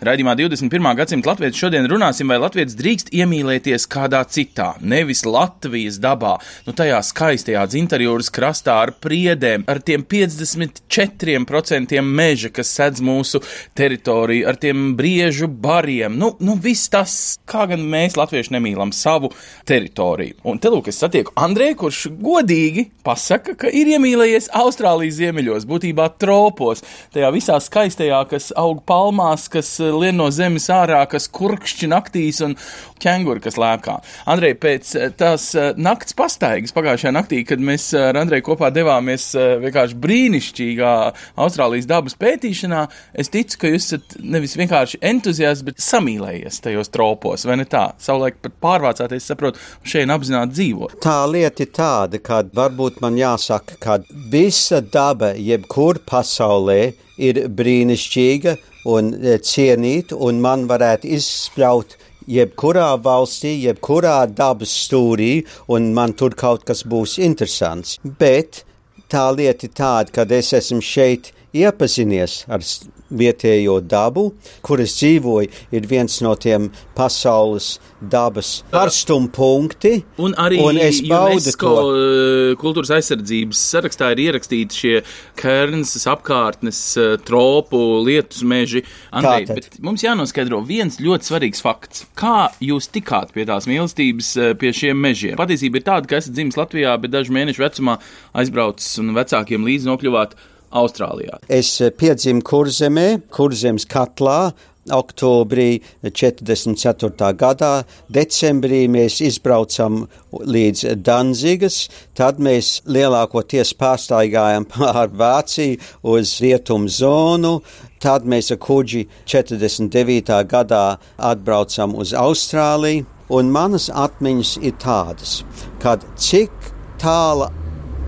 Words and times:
Radījumā 0.00 0.32
21. 0.32 0.86
gadsimta 0.96 1.28
latviešu 1.28 1.66
šodien 1.66 1.84
runāsim, 1.84 2.30
vai 2.32 2.38
latviečs 2.40 2.72
drīkst 2.78 3.10
iemīlēties 3.12 3.84
kādā 3.92 4.22
citā, 4.32 4.70
nevis 4.80 5.26
Latvijas 5.28 5.98
dabā, 6.00 6.38
nu 6.64 6.72
tajā 6.72 7.02
skaistajā 7.04 7.66
dzintarjūras 7.68 8.30
krastā 8.32 8.78
ar 8.80 8.94
priedēm, 8.96 9.66
ar 9.68 9.82
tiem 9.84 10.00
54% 10.08 12.00
meža, 12.00 12.48
kas 12.56 12.70
sedz 12.78 13.02
mūsu 13.04 13.42
teritoriju, 13.76 14.46
ar 14.48 14.56
tiem 14.62 14.94
briežu 14.96 15.50
bariem. 15.52 16.16
Nu, 16.16 16.32
nu 16.40 16.56
viss 16.56 16.88
tas, 16.88 17.18
kā 17.44 17.68
gan 17.68 17.84
mēs 17.84 18.16
latvieši 18.16 18.56
nemīlam 18.56 18.94
savu 18.96 19.28
teritoriju. 19.68 20.40
Un 20.48 20.62
te 20.64 20.72
lūk, 20.72 20.88
es 20.88 21.02
satieku 21.04 21.36
Andrēju, 21.36 21.76
kurš 21.84 22.00
godīgi 22.24 22.86
pasaka, 23.04 23.52
ka 23.66 23.68
ir 23.68 23.92
iemīlējies 23.98 24.48
Austrālijas 24.64 25.20
ziemeļos, 25.20 25.68
būtībā 25.68 26.08
tropos, 26.16 26.80
tajā 27.12 27.28
visā 27.36 27.60
skaistajā, 27.60 28.24
kas 28.32 28.48
aug 28.56 28.80
palmās, 28.88 29.44
kas 29.52 29.76
lien 29.96 30.18
no 30.18 30.30
zemes 30.34 30.68
ārā, 30.72 31.02
kas 31.10 31.28
kurkšķi 31.32 31.90
naktīs 31.90 32.40
un 32.44 32.56
ķenguri, 33.00 33.42
kas 33.44 33.58
lēkā. 33.60 33.96
Andrej, 34.30 34.54
pēc 34.60 34.92
eh, 34.98 35.08
tās 35.16 35.50
eh, 35.58 35.72
nakts 35.80 36.16
pastaigas 36.18 36.74
pagājušajā 36.76 37.12
naktī, 37.16 37.42
kad 37.48 37.62
mēs 37.64 37.90
eh, 37.94 38.10
ar 38.10 38.20
Andreju 38.20 38.46
kopā 38.50 38.70
devāmies 38.74 39.30
vienkārši 39.62 39.98
brīnišķīgā 40.04 40.92
Austrālijas 41.40 41.88
dabas 41.90 42.16
pētīšanā, 42.20 42.84
es 43.20 43.32
ticu, 43.32 43.60
ka 43.62 43.72
jūs 43.72 43.90
esat 43.90 44.16
nevis 44.20 44.56
vienkārši 44.60 45.00
entuziasts, 45.10 45.64
bet 45.66 45.80
samīlējies 45.82 46.60
tajos 46.64 46.92
tropos, 46.92 47.46
vai 47.48 47.60
ne 47.62 47.68
tā? 47.70 47.86
Savulaik 48.02 48.40
pat 48.44 48.56
pārvācāties, 48.62 49.28
saprotu, 49.32 49.62
šeit 49.86 50.10
apzināti 50.10 50.56
dzīvot. 50.56 50.98
Tā 51.04 51.18
lieta 51.30 51.64
ir 51.64 51.72
tāda, 51.76 52.20
ka 52.22 52.42
varbūt 52.56 53.00
man 53.04 53.18
jāsaka, 53.20 53.78
ka 53.80 54.00
visa 54.32 54.80
daba, 54.84 55.32
jebkur 55.36 56.02
pasaulē, 56.08 56.80
ir 57.28 57.42
brīnišķīga 57.56 58.56
un 58.90 59.12
e, 59.14 59.36
cienīta, 59.44 60.16
un 60.16 60.40
man 60.44 60.66
varētu 60.70 61.10
izspļaut 61.18 61.96
jebkurā 62.30 62.88
valstī, 63.04 63.56
jebkurā 63.66 64.16
dabas 64.36 64.72
stūrī, 64.86 65.32
un 65.68 65.92
man 65.96 66.14
tur 66.14 66.36
kaut 66.38 66.64
kas 66.68 66.84
būs 66.86 67.18
interesants. 67.22 67.98
Bet 68.02 68.64
tā 69.10 69.28
lieta 69.34 69.66
ir 69.66 69.76
tāda, 69.76 70.14
ka 70.14 70.26
es 70.36 70.52
esmu 70.56 70.82
šeit 70.84 71.32
iepazinies 71.56 72.44
ar 72.48 72.64
vietējo 73.10 73.80
dabu, 73.82 74.30
kur 74.62 74.80
es 74.82 74.94
dzīvoju, 74.98 75.50
ir 75.74 75.86
viens 75.90 76.20
no 76.24 76.34
tiem 76.38 76.70
pasaules 76.96 77.78
dabas 78.00 78.60
karstumpunkti. 78.72 79.92
Un 80.22 80.34
arī 80.40 80.60
un 80.62 80.78
UNESCO 80.78 81.72
eh, 81.90 82.52
kultūras 82.60 82.92
aizsardzības 82.96 83.62
sarakstā 83.74 84.12
ir 84.14 84.24
ierakstīti 84.28 84.80
šie 84.82 84.94
Kērnas 85.40 86.06
apkārtnes, 86.10 86.80
eh, 87.00 87.16
tropu, 87.26 87.80
lietus 88.06 88.44
meži. 88.46 88.84
Tātad. 89.10 89.54
bet 89.56 89.80
mums 89.84 90.04
jānoskaidro 90.04 90.62
viens 90.66 91.00
ļoti 91.02 91.30
svarīgs 91.30 91.64
fakts. 91.64 92.06
Kā 92.18 92.50
jūs 92.64 92.90
tikāt 92.92 93.34
pie 93.36 93.46
tās 93.48 93.68
mīlestības, 93.70 94.30
eh, 94.40 94.54
pie 94.60 94.72
šiem 94.76 95.00
mežiem? 95.00 95.36
Patiesība 95.40 95.80
ir 95.80 95.86
tāda, 95.88 96.08
ka 96.08 96.20
esat 96.20 96.36
dzimis 96.36 96.58
Latvijā, 96.60 96.96
bet 97.00 97.12
dažu 97.12 97.34
mēnešu 97.36 97.64
vecumā 97.64 97.98
aizbraucis 98.34 98.98
un 99.02 99.14
vecākiem 99.16 99.66
līdzi 99.66 99.90
nokļuvāt 99.90 100.38
Austrālijā. 100.70 101.40
Es 101.50 101.76
eh, 101.80 101.90
piedzimu 101.90 102.44
kurzemē, 102.46 103.08
kurzemes 103.34 103.88
katlā. 103.90 104.50
Oktobrī 104.90 105.82
44. 106.02 107.28
gadā, 107.36 107.84
decembrī 108.08 108.86
mēs 108.90 109.18
izbraucam 109.22 110.06
līdz 110.32 110.96
Danzigas, 111.04 111.82
tad 112.16 112.40
mēs 112.42 112.80
lielākoties 112.88 113.74
pārstaigājam 113.78 114.66
pār 114.72 115.12
Vāciju 115.12 115.76
uz 116.14 116.38
rietumu 116.42 116.88
zonu, 116.88 117.60
tad 118.02 118.24
mēs 118.24 118.50
ar 118.56 118.60
kuģi 118.64 119.04
49. 119.28 120.40
gadā 120.48 120.84
atbraucam 121.18 121.94
uz 122.00 122.16
Austrāliju, 122.16 123.04
un 123.30 123.52
manas 123.52 123.90
atmiņas 123.92 124.56
ir 124.64 124.74
tādas, 124.80 125.42
kad 125.84 126.08
cik 126.18 126.72
tāla 126.98 127.52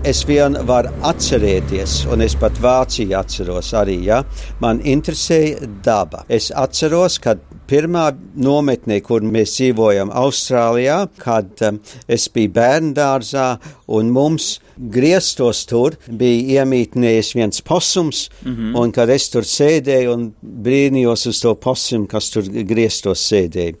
es 0.03 0.23
vien 0.27 0.55
varu 0.67 0.91
atcerēties, 1.07 2.03
un 2.11 2.23
es 2.25 2.33
pat 2.39 2.57
Vāciju 2.61 3.15
atceros 3.15 3.71
arī, 3.77 4.01
ja 4.09 4.19
man 4.63 4.81
interesēja 4.83 5.67
daba. 5.85 6.25
Es 6.27 6.49
atceros, 6.51 7.15
kad 7.23 7.39
pirmā 7.69 8.09
nometnē, 8.35 8.99
kur 9.05 9.23
mēs 9.23 9.55
dzīvojam 9.55 10.11
Austrālijā, 10.19 10.97
kad 11.23 11.63
um, 11.63 11.79
es 12.11 12.27
biju 12.33 12.51
bērndārzā, 12.57 13.47
un 13.95 14.11
mums 14.11 14.57
griestos 14.75 15.63
tur 15.69 15.95
bija 16.09 16.63
iemītnējis 16.63 17.33
viens 17.37 17.63
posums, 17.63 18.27
mm 18.43 18.51
-hmm. 18.51 18.77
un 18.83 18.91
kad 18.91 19.09
es 19.09 19.29
tur 19.31 19.47
sēdēju 19.47 20.13
un 20.13 20.29
brīnījos 20.41 21.27
uz 21.31 21.39
to 21.39 21.55
posumu, 21.55 22.07
kas 22.07 22.29
tur 22.29 22.43
griestos 22.43 23.23
sēdēja. 23.31 23.75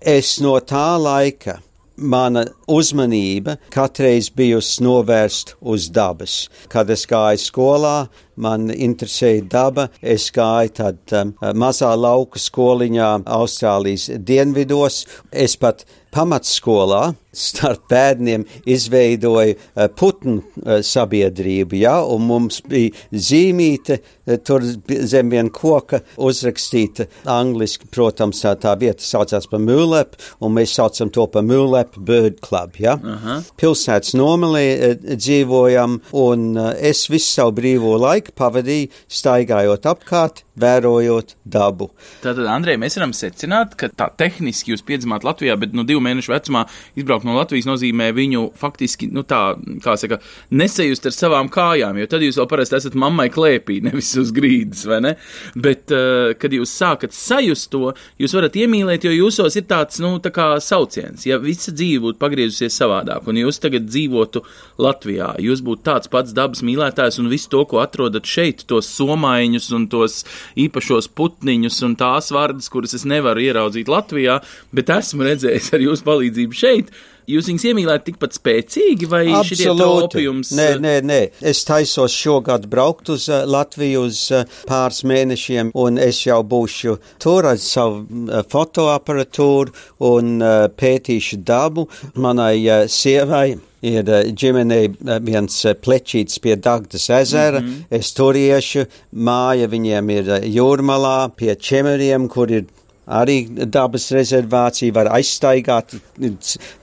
Es 0.00 0.38
no 0.40 0.56
tā 0.60 0.96
laika 0.96 1.58
mana 1.98 2.44
uzmanība 2.70 3.56
katreiz 3.74 4.30
bijusi 4.34 4.82
novērsta 4.84 5.58
uz 5.60 5.88
dabas. 5.90 6.46
Kad 6.70 6.90
es 6.90 7.06
gāju 7.10 7.42
skolā, 7.42 7.96
man 8.40 8.68
interesēja 8.72 9.46
daba. 9.50 9.88
Es 10.02 10.30
gāju 10.34 10.74
tad 10.80 11.16
um, 11.18 11.34
mazā 11.58 11.92
lauka 11.98 12.40
skoliņā 12.42 13.12
Austrālijas 13.38 14.10
dienvidos. 14.18 15.04
Es 15.32 15.56
pat 15.60 15.84
pamatskolā 16.14 17.12
starp 17.38 17.84
bērniem 17.90 18.44
izveidoju 18.66 19.54
uh, 19.54 19.86
putnu 19.94 20.40
uh, 20.40 20.78
sabiedrību, 20.84 21.76
ja, 21.78 21.98
un 22.02 22.24
mums 22.26 22.62
bija 22.66 22.94
zīmīte 23.12 23.98
uh, 24.00 24.38
tur 24.42 24.64
zem 24.64 25.30
viena 25.30 25.52
koka 25.54 26.00
uzrakstīta 26.16 27.06
angliski, 27.28 27.86
protams, 27.94 28.40
tā, 28.42 28.74
vieta 28.80 29.04
saucās 29.04 29.46
par 29.50 29.62
Mūlep, 29.62 30.16
un 30.42 30.56
mēs 30.56 30.74
saucam 30.78 31.12
to 31.14 31.28
par 31.30 31.44
Mūlep 31.46 32.00
Bird 32.08 32.40
Club, 32.44 32.80
ja. 32.82 32.96
Aha. 32.98 33.38
Pilsētas 33.60 34.16
nomalī 34.18 34.64
uh, 34.72 34.96
dzīvojam, 35.12 36.00
un 36.24 36.48
uh, 36.56 36.72
es 36.74 37.04
visu 37.12 37.28
savu 37.36 37.54
brīvo 37.60 37.94
laiku 38.00 38.27
pavadīju 38.36 38.90
staigājot 39.12 39.86
apkārt, 39.88 40.44
vērojot 40.58 41.34
dabu. 41.48 41.90
Tātad, 42.22 42.46
Andrej, 42.50 42.78
mēs 42.82 42.98
varam 42.98 43.14
secināt, 43.16 43.76
ka 43.78 43.90
tā 43.94 44.08
tehniski 44.18 44.72
jūs 44.72 44.82
piedzimāt 44.86 45.26
Latvijā, 45.26 45.54
bet 45.60 45.74
no 45.76 45.84
divu 45.86 46.02
mēnešu 46.04 46.32
vecumā 46.32 46.64
izbraukt 46.98 47.26
no 47.28 47.36
Latvijas 47.38 47.68
nozīmē 47.68 48.10
viņu 48.16 48.48
faktiski, 48.58 49.10
nu 49.14 49.22
tā, 49.28 49.42
kā 49.84 49.94
saka, 50.00 50.20
nesajust 50.50 51.08
ar 51.08 51.14
savām 51.14 51.50
kājām, 51.52 52.00
jo 52.00 52.08
tad 52.10 52.24
jūs 52.26 52.40
vēl 52.40 52.48
parasti 52.50 52.78
esat 52.80 52.98
mammai 52.98 53.28
klēpī, 53.34 53.78
nevis 53.86 54.10
uz 54.20 54.32
grīdas, 54.34 54.84
vai 54.88 55.00
ne? 55.04 55.14
Bet, 55.54 55.86
uh, 55.94 56.34
kad 56.38 56.54
jūs 56.54 56.74
sākat 56.74 57.14
sajust 57.16 57.70
to, 57.74 57.92
jūs 58.20 58.34
varat 58.36 58.58
iemīlēt, 58.58 59.06
jo 59.06 59.14
jūsos 59.14 59.58
ir 59.60 59.68
tāds, 59.70 60.02
nu, 60.02 60.16
tā 60.22 60.32
kā 60.34 60.50
sauciens. 60.64 61.26
Ja 61.28 61.38
visa 61.42 61.74
dzīve 61.74 62.08
būtu 62.08 62.22
pagriezusies 62.22 62.76
savādāk, 62.82 63.28
un 63.30 63.38
jūs 63.38 63.60
tagad 63.62 63.86
dzīvotu 63.88 64.42
Latvijā, 64.82 65.34
jūs 65.42 65.62
būtu 65.64 65.86
tāds 65.86 66.10
pats 66.10 66.34
dabas 66.34 66.64
mīlētājs 66.66 67.20
un 67.22 67.30
visu 67.30 67.50
to, 67.52 67.64
ko 67.68 67.82
atrodat 67.82 68.17
šeit, 68.26 68.64
tos 68.70 68.88
somaiņus 68.96 69.68
un 69.76 69.86
tos 69.92 70.24
īpašos 70.58 71.10
putniņus 71.18 71.82
un 71.86 71.94
tās 72.00 72.32
vārdas, 72.34 72.70
kuras 72.72 72.96
es 72.98 73.06
nevaru 73.08 73.44
ieraudzīt 73.44 73.90
Latvijā, 73.92 74.40
bet 74.74 74.90
esmu 74.90 75.28
redzējis 75.28 75.72
ar 75.76 75.86
jūsu 75.86 76.08
palīdzību 76.08 76.58
šeit. 76.58 76.90
Jūs 77.28 77.50
viņus 77.50 77.64
iemīlējat 77.68 78.06
tikpat 78.06 78.36
spēcīgi, 78.38 79.08
vai 79.10 79.22
šie 79.44 79.68
tropi 79.76 80.24
jums? 80.24 80.54
Nē, 80.56 80.68
nē, 80.80 80.94
nē. 81.04 81.20
Es 81.44 81.60
taisos 81.68 82.14
šogad 82.16 82.64
braukt 82.72 83.10
uz 83.12 83.28
uh, 83.28 83.42
Latviju 83.44 84.06
uz 84.08 84.22
uh, 84.32 84.46
pāris 84.68 85.02
mēnešiem, 85.08 85.74
un 85.76 86.00
es 86.00 86.22
jau 86.24 86.40
būšu 86.40 86.96
tur 87.20 87.50
ar 87.50 87.60
savu 87.60 88.06
fotoaparatūru 88.48 89.74
un 90.08 90.38
pētīšu 90.78 91.42
dabu. 91.44 91.88
Manai 92.16 92.86
sievai 92.88 93.58
ir 93.84 94.08
ģimenei 94.38 94.88
viens 95.24 95.60
plečīts 95.82 96.40
pie 96.42 96.56
Dagdas 96.56 97.08
ezera. 97.10 97.60
Mm 97.60 97.66
-hmm. 97.66 97.84
Es 97.90 98.12
tur 98.12 98.36
iešu, 98.36 98.86
māja 99.12 99.68
viņiem 99.68 100.10
ir 100.10 100.24
jūrmalā 100.56 101.30
pie 101.36 101.54
čemeriem, 101.54 102.28
kur 102.28 102.50
ir 102.50 102.64
arī 103.08 103.40
dabas 103.66 104.10
rezervācija 104.14 104.94
var 104.94 105.10
aizstaigāt. 105.16 105.96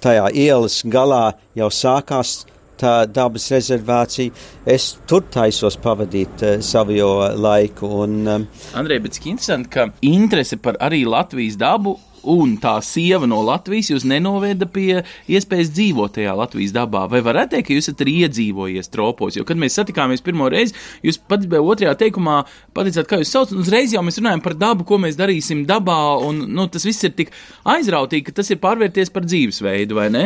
Tajā 0.04 0.28
ielas 0.34 0.82
galā 0.90 1.30
jau 1.58 1.70
sākās 1.70 2.42
tā 2.80 2.96
dabas 3.08 3.48
rezervācija. 3.54 4.34
Es 4.68 4.96
tur 5.08 5.24
taisos 5.32 5.78
pavadīt 5.82 6.44
uh, 6.44 6.58
savu 6.66 6.98
laiku. 7.40 7.92
Un, 8.04 8.18
um, 8.28 8.48
Andrej, 8.76 9.02
bet 9.06 9.18
cik 9.18 9.30
interesanti, 9.36 9.72
ka 9.72 9.88
interese 10.06 10.60
par 10.62 10.80
arī 10.84 11.06
Latvijas 11.08 11.60
dabu 11.62 11.96
un 12.32 12.56
tā 12.62 12.76
sieva 12.86 13.28
no 13.30 13.42
Latvijas 13.46 13.92
jūs 13.94 14.06
nenoveda 14.10 14.68
pie 14.72 15.04
iespējas 15.32 15.72
dzīvot 15.76 16.16
tajā 16.18 16.34
Latvijas 16.38 16.74
dabā? 16.76 17.06
Vai 17.12 17.22
varētu 17.26 17.56
teikt, 17.56 17.68
ka 17.70 17.78
jūs 17.78 17.90
esat 17.90 18.04
arī 18.06 18.16
iedzīvojies 18.26 18.92
tropos? 18.94 19.38
Jo, 19.38 19.46
kad 19.48 19.60
mēs 19.62 19.78
satikāmies 19.80 20.24
pirmo 20.26 20.50
reizi, 20.52 20.76
jūs 21.06 21.20
pat 21.22 21.46
bija 21.50 21.64
otrajā 21.64 21.96
teikumā 22.06 22.42
pateicāt, 22.76 23.10
kā 23.10 23.22
jūs 23.22 23.34
saucat, 23.36 23.56
un 23.56 23.64
uzreiz 23.64 23.94
jau 23.96 24.04
mēs 24.06 24.20
runājam 24.22 24.44
par 24.46 24.58
dabu, 24.60 24.88
ko 24.88 25.00
mēs 25.02 25.20
darīsim 25.20 25.66
dabā, 25.70 26.00
un 26.26 26.44
nu, 26.56 26.68
tas 26.72 26.86
viss 26.88 27.06
ir 27.08 27.16
tik 27.18 27.34
aizrautīgi, 27.76 28.28
ka 28.30 28.38
tas 28.42 28.52
ir 28.54 28.62
pārvērties 28.64 29.14
par 29.16 29.28
dzīvesveidu, 29.28 29.98
vai 29.98 30.10
ne? 30.14 30.26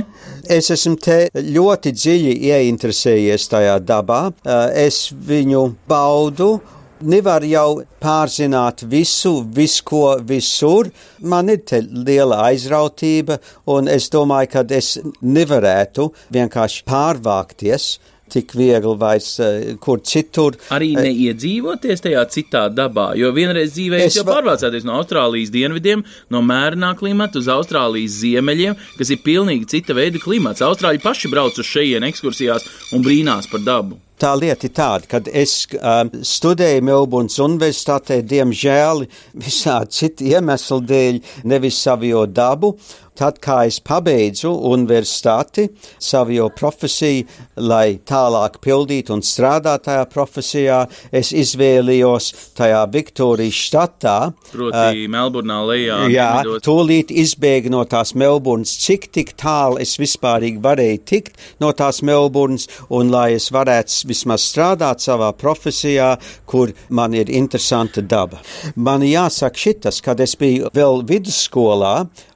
Es 0.50 0.72
esmu 0.74 0.98
te 1.04 1.20
ļoti 1.36 1.94
dziļi 1.96 2.36
ieinteresējies 2.50 3.50
tajā 3.54 3.80
dabā. 3.86 4.24
Eh, 4.46 4.68
Es 4.90 5.10
viņu 5.12 5.64
baudu. 5.90 6.60
Nevar 7.00 7.46
jau 7.48 7.80
pārzināt 8.04 8.84
visu, 8.92 9.40
visu, 9.56 9.84
ko 9.88 10.04
visur. 10.20 10.90
Man 11.24 11.48
ir 11.54 11.64
liela 11.94 12.42
aizrautība, 12.50 13.38
un 13.72 13.88
es 13.88 14.10
domāju, 14.12 14.52
ka 14.58 14.64
es 14.76 14.98
nevarētu 15.24 16.10
vienkārši 16.36 16.84
pārvākties 16.90 17.94
tik 18.30 18.52
viegli 18.54 18.96
vairs 19.00 19.30
uh, 19.42 19.78
kur 19.82 20.02
citur. 20.06 20.58
Arī 20.76 20.92
neiedzīvoties 20.98 22.04
tajā 22.06 22.26
citā 22.34 22.66
dabā, 22.74 23.14
jo 23.18 23.32
vienreiz 23.34 23.74
dzīvē 23.74 24.04
Es 24.06 24.20
jau 24.20 24.26
pārvācāties 24.28 24.86
no 24.86 25.00
Austrālijas 25.00 25.54
dienvidiem, 25.56 26.04
no 26.30 26.44
mērenā 26.46 26.92
klimata 27.00 27.42
uz 27.42 27.50
Austrālijas 27.50 28.20
ziemeļiem, 28.20 28.78
kas 29.00 29.16
ir 29.16 29.24
pilnīgi 29.26 29.72
cita 29.78 29.98
veida 29.98 30.22
klimats. 30.22 30.62
Austrāļi 30.66 31.02
paši 31.02 31.32
brauc 31.34 31.58
uz 31.58 31.72
šejienes 31.72 32.14
ekskursijās 32.14 32.70
un 32.94 33.08
brīnās 33.08 33.50
par 33.50 33.66
dabu. 33.66 33.98
Tā 34.20 34.34
lieta 34.36 34.68
ir 34.68 34.74
tāda, 34.76 35.08
ka 35.08 35.22
es 35.32 35.54
um, 35.80 36.10
studēju 36.12 36.84
Melburnas 36.84 37.38
Universitātē, 37.40 38.20
diemžēl 38.28 39.06
visādi 39.40 39.96
citi 39.96 40.34
iemesli 40.34 40.82
dēļ, 40.90 41.22
nevis 41.48 41.80
savu 41.86 42.26
dabu. 42.28 42.76
Tad, 43.20 43.36
kā 43.44 43.66
es 43.68 43.82
pabeidzu 43.84 44.48
universitāti, 44.70 45.66
savu 46.00 46.46
profesiju, 46.56 47.26
lai 47.68 47.98
tālāk 48.08 48.62
pildītu 48.64 49.12
un 49.12 49.24
strādātu 49.26 49.90
tajā 49.90 50.06
profesijā, 50.14 50.78
es 51.12 51.34
izvēlējos 51.36 52.30
tajā 52.56 52.86
Viktorijas 52.94 53.60
štatā. 53.60 54.16
Proti, 54.54 55.04
uh, 55.04 55.12
Melburnā 55.12 55.58
lejā. 55.68 55.98
Jā, 56.14 56.30
dienvidos. 56.38 56.64
tūlīt 56.64 57.12
izbēga 57.12 57.74
no 57.74 57.84
tās 57.92 58.16
Melburnas, 58.16 58.78
cik 58.86 59.10
tik 59.12 59.36
tālu 59.40 59.82
es 59.84 59.98
vispārīgi 60.00 60.64
varēju 60.64 61.04
tikt 61.12 61.36
no 61.60 61.74
tās 61.76 62.00
Melburnas, 62.08 62.70
un 62.88 63.12
lai 63.12 63.34
es 63.36 63.50
varētu 63.52 63.98
vismaz 64.10 64.46
strādāt 64.50 65.04
savā 65.06 65.32
profesijā, 65.38 66.16
kur 66.50 66.74
man 66.90 67.16
ir 67.18 67.30
interesanta 67.30 68.02
daba. 68.02 68.42
Man 68.76 69.06
jāsaka 69.06 69.66
šitas, 69.68 70.02
kad 70.06 70.20
es 70.24 70.36
biju 70.40 70.74
vēl 70.76 71.06
vidusskolā, 71.10 71.94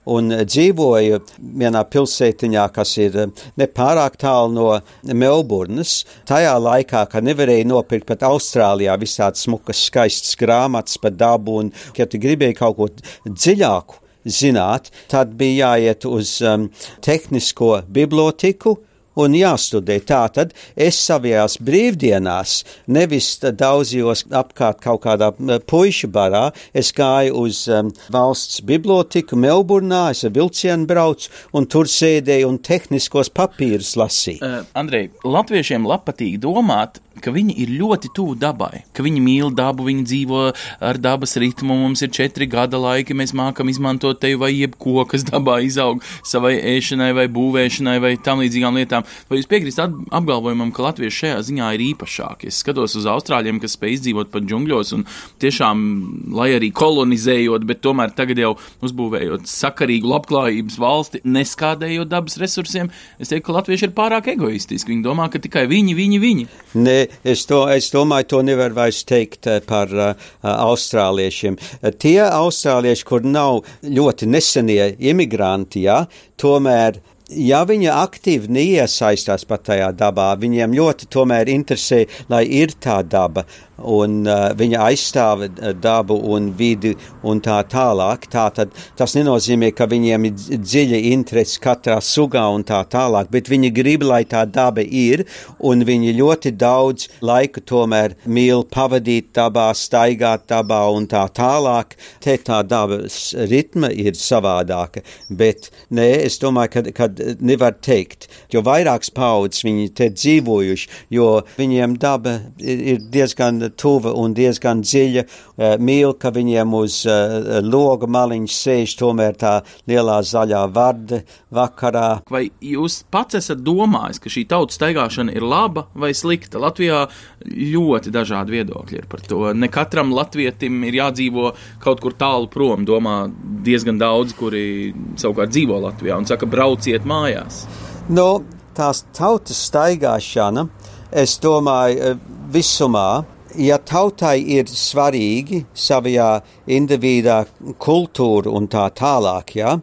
un 0.10 0.34
dzīvoju 0.44 1.20
vienā 1.62 1.84
pilsētiņā, 1.92 2.68
kas 2.75 2.96
ir 3.00 3.18
nepārāk 3.60 4.18
tālu 4.22 4.52
no 4.56 5.16
Melburnas. 5.16 6.02
Tajā 6.30 6.54
laikā, 6.60 7.06
kad 7.12 7.25
nevarēja 7.25 7.68
nopirkt 7.70 8.10
pat 8.12 8.25
Austrālijā 8.28 8.98
visādas 9.00 9.46
smukas, 9.48 9.86
skaistas 9.88 10.38
grāmatas 10.40 11.00
par 11.02 11.16
dabu, 11.16 11.60
un, 11.64 11.74
ja 11.98 12.08
tu 12.10 12.22
gribēji 12.22 12.60
kaut 12.60 12.80
ko 12.80 12.90
dziļāku 13.28 14.02
zināt, 14.24 14.90
tad 15.12 15.36
bija 15.40 15.74
jāiet 15.74 16.08
uz 16.08 16.38
um, 16.48 16.70
tehnisko 17.04 17.81
biblioteku. 17.92 18.78
Un 19.19 19.36
jāstudē 19.38 20.00
tā, 20.07 20.24
tad 20.33 20.54
es 20.74 20.98
savajās 20.98 21.60
brīvdienās 21.62 22.56
nevis 22.89 23.27
daudzījos 23.44 24.25
apkārt 24.33 24.81
kaut 24.81 25.04
kādā 25.06 25.30
m, 25.38 25.54
puišu 25.69 26.10
barā, 26.13 26.48
es 26.74 26.89
gāju 26.95 27.44
uz 27.44 27.63
um, 27.69 27.92
valsts 28.13 28.63
biblioteku 28.65 29.38
Melburnā, 29.38 30.07
es 30.15 30.24
ar 30.25 30.33
vilcienu 30.33 30.89
braucu 30.89 31.30
un 31.54 31.69
tur 31.69 31.89
sēdēju 31.92 32.50
un 32.50 32.57
tehniskos 32.65 33.30
papīrus 33.38 33.94
lasīju. 34.01 34.42
Uh, 34.42 34.65
Andrej, 34.80 35.12
latviešiem 35.21 35.86
patīk 36.04 36.39
domāt, 36.42 37.02
ka 37.21 37.33
viņi 37.33 37.54
ir 37.62 37.71
ļoti 37.77 38.10
tuvu 38.15 38.36
dabai, 38.39 38.83
ka 38.95 39.04
viņi 39.06 39.21
mīl 39.21 39.51
dabu, 39.54 39.86
viņi 39.88 40.06
dzīvo 40.10 40.42
ar 40.83 41.00
dabas 41.01 41.36
ritmu, 41.42 41.75
mums 41.83 42.01
ir 42.06 42.12
četri 42.13 42.48
gada 42.50 42.80
laiki, 42.81 43.15
mēs 43.18 43.36
mākam 43.38 43.69
izmantot 43.69 44.19
te 44.21 44.33
vai 44.39 44.51
jebko, 44.56 45.04
kas 45.10 45.25
dabā 45.27 45.60
izaug 45.65 46.01
savai 46.25 46.56
ēšanai 46.74 47.12
vai 47.18 47.27
būvēšanai 47.33 47.98
vai 48.04 48.13
tam 48.24 48.42
līdzīgām 48.42 48.80
lietām. 48.80 49.06
Vai 49.30 49.39
jūs 49.39 49.50
piekrītat 49.51 49.94
apgalvojumam, 50.13 50.74
ka 50.74 50.88
latvieši 50.88 51.19
šajā 51.19 51.44
ziņā 51.50 51.69
ir 51.77 51.86
īpašāki? 51.92 52.50
Es 52.50 52.63
skatos 52.63 52.98
uz 53.00 53.07
austrāļiem, 53.10 53.62
kas 53.62 53.77
spēj 53.77 53.98
izdzīvot 54.00 54.33
pat 54.33 54.48
džungļos 54.50 54.95
un 54.98 55.06
tiešām, 55.44 55.86
lai 56.33 56.50
arī 56.57 56.71
kolonizējot, 56.75 57.68
bet 57.69 57.83
tomēr 57.86 58.15
tagad 58.18 58.42
jau 58.42 58.56
uzbūvējot 58.86 59.48
sakarīgu 59.50 60.10
labklājības 60.10 60.80
valsti, 60.81 61.24
neskādējot 61.27 62.12
dabas 62.12 62.39
resursiem, 62.42 62.92
es 63.19 63.31
teiktu, 63.31 63.48
ka 63.50 63.60
latvieši 63.60 63.89
ir 63.89 63.98
pārāk 63.98 64.33
egoistiski. 64.33 64.94
Viņi 64.94 65.06
domā, 65.06 65.30
ka 65.31 65.42
tikai 65.44 65.68
viņi, 65.69 65.98
viņi, 65.98 66.21
viņi. 66.24 66.48
Ne, 66.74 67.08
es, 67.24 67.46
to, 67.46 67.64
es 67.70 67.92
domāju, 67.94 68.30
to 68.34 68.42
nevar 68.46 68.74
vairs 68.74 69.04
teikt 69.06 69.48
eh, 69.50 69.60
par 69.66 69.92
uh, 69.94 70.30
austrāliešiem. 70.42 71.58
Eh, 71.81 71.94
Tie 72.02 72.20
austrālieši, 72.25 73.06
kur 73.06 73.25
nav 73.25 73.62
ļoti 73.86 74.30
nesenie 74.34 74.94
imigranti, 75.12 75.86
jā, 75.88 76.04
tomēr. 76.42 77.02
Ja 77.34 77.62
viņi 77.66 77.88
aktīvi 77.90 78.50
neiesaistās 78.52 79.46
pat 79.50 79.64
tajā 79.70 79.88
dabā, 79.98 80.34
viņiem 80.38 80.74
ļoti 80.75 81.08
tomēr 81.14 81.50
interesē, 81.50 82.04
lai 82.30 82.44
ir 82.60 82.75
tā 82.84 83.00
daba, 83.08 83.46
un 83.78 84.22
uh, 84.28 84.52
viņa 84.58 84.81
aizstāv 84.90 85.46
uh, 85.48 85.72
dabu 85.74 86.18
un 86.34 86.52
vidi 86.58 86.94
un 87.25 87.42
tā 87.44 87.60
tālāk. 87.70 88.28
Tā 88.31 88.48
tad 88.56 88.74
tas 88.98 89.16
nenozīmē, 89.18 89.72
ka 89.75 89.88
viņiem 89.90 90.28
ir 90.30 90.36
dz- 90.38 90.60
dziļa 90.62 91.00
interese 91.14 91.62
katrā 91.64 91.98
sugā 92.04 92.46
un 92.54 92.66
tā 92.68 92.84
tālāk, 92.90 93.31
bet 93.34 93.50
viņi 93.52 93.72
grib, 93.74 94.06
lai 94.08 94.24
tā 94.30 94.44
daba 94.46 94.84
ir, 94.84 95.25
un 95.60 95.84
viņi 95.88 96.16
ļoti 96.20 96.54
daudz 96.60 97.10
laika 97.25 97.64
tomēr 97.66 98.18
mīl 98.25 98.66
pavadīt 98.70 99.31
dabā, 99.36 99.70
staigāt 99.78 100.48
dabā 100.52 100.84
un 100.94 101.08
tā 101.10 101.25
tālāk. 101.34 101.98
Te 102.24 102.38
tā 102.38 102.62
dabas 102.68 103.34
ritma 103.50 103.90
ir 103.92 104.18
savādāka, 104.18 105.04
bet 105.30 105.72
nē, 105.94 106.08
es 106.28 106.38
domāju, 106.42 106.84
ka, 106.94 107.08
ka 107.08 107.36
nevar 107.44 107.75
teikt, 107.84 108.30
jo 108.54 108.64
vairākas 108.66 109.12
paudzes 109.14 109.66
viņi 109.66 109.90
te 109.98 110.10
dzīvojuši, 110.14 110.90
jo 111.14 111.30
viņiem 111.58 111.98
daba 112.02 112.40
ir 112.60 113.02
diezgan 113.14 113.62
tuva 113.69 114.13
un 114.19 114.33
diezgan 114.36 114.81
dziļa. 114.83 115.24
Eh, 115.24 115.75
Mīl, 115.80 116.15
ka 116.19 116.31
viņiem 116.33 116.74
uz 116.77 117.01
uh, 117.07 117.60
loga 117.63 118.07
maliņš 118.10 118.56
sēž 118.57 118.95
tomēr 119.00 119.38
tā 119.39 119.54
lielā 119.89 120.19
zaļā 120.25 120.63
varde 120.74 121.24
vakarā. 121.54 122.24
Vai 122.31 122.45
jūs 122.63 123.01
pats 123.13 123.39
esat 123.39 123.62
domājis, 123.65 124.22
ka 124.24 124.32
šī 124.34 124.46
tautas 124.50 124.79
staigāšana 124.79 125.36
ir 125.36 125.46
laba 125.46 125.88
vai 125.96 126.13
slikta? 126.17 126.62
Latvijā 126.63 127.05
ļoti 127.48 128.13
dažādi 128.13 128.58
viedokļi 128.58 129.00
ir 129.01 129.08
par 129.12 129.24
to. 129.27 129.46
Ne 129.53 129.70
katram 129.74 130.13
latvietim 130.15 130.84
ir 130.88 131.00
jādzīvo 131.01 131.53
kaut 131.84 132.03
kur 132.03 132.17
tālu 132.17 132.50
prom, 132.51 132.86
domā 132.88 133.27
diezgan 133.65 134.00
daudz, 134.01 134.36
kuri 134.38 134.93
savukārt 135.20 135.53
dzīvo 135.53 135.79
Latvijā 135.88 136.17
un 136.20 136.27
saka, 136.29 136.50
brauciet 136.50 137.08
mājās. 137.08 137.63
No 138.10 138.43
tās 138.77 139.03
tautas 139.15 139.60
staigāšana, 139.70 140.67
es 141.12 141.38
domāju, 141.39 142.12
eh, 142.12 142.17
visumā. 142.51 143.25
Ja 143.60 143.77
tautai 143.77 144.39
ir 144.55 144.65
svarīgi 144.65 145.60
savā 145.77 146.39
individā 146.65 147.43
kultūra 147.77 148.50
un 148.50 148.65
tā 148.72 148.88
tālāk, 148.98 149.53
ja, 149.60 149.75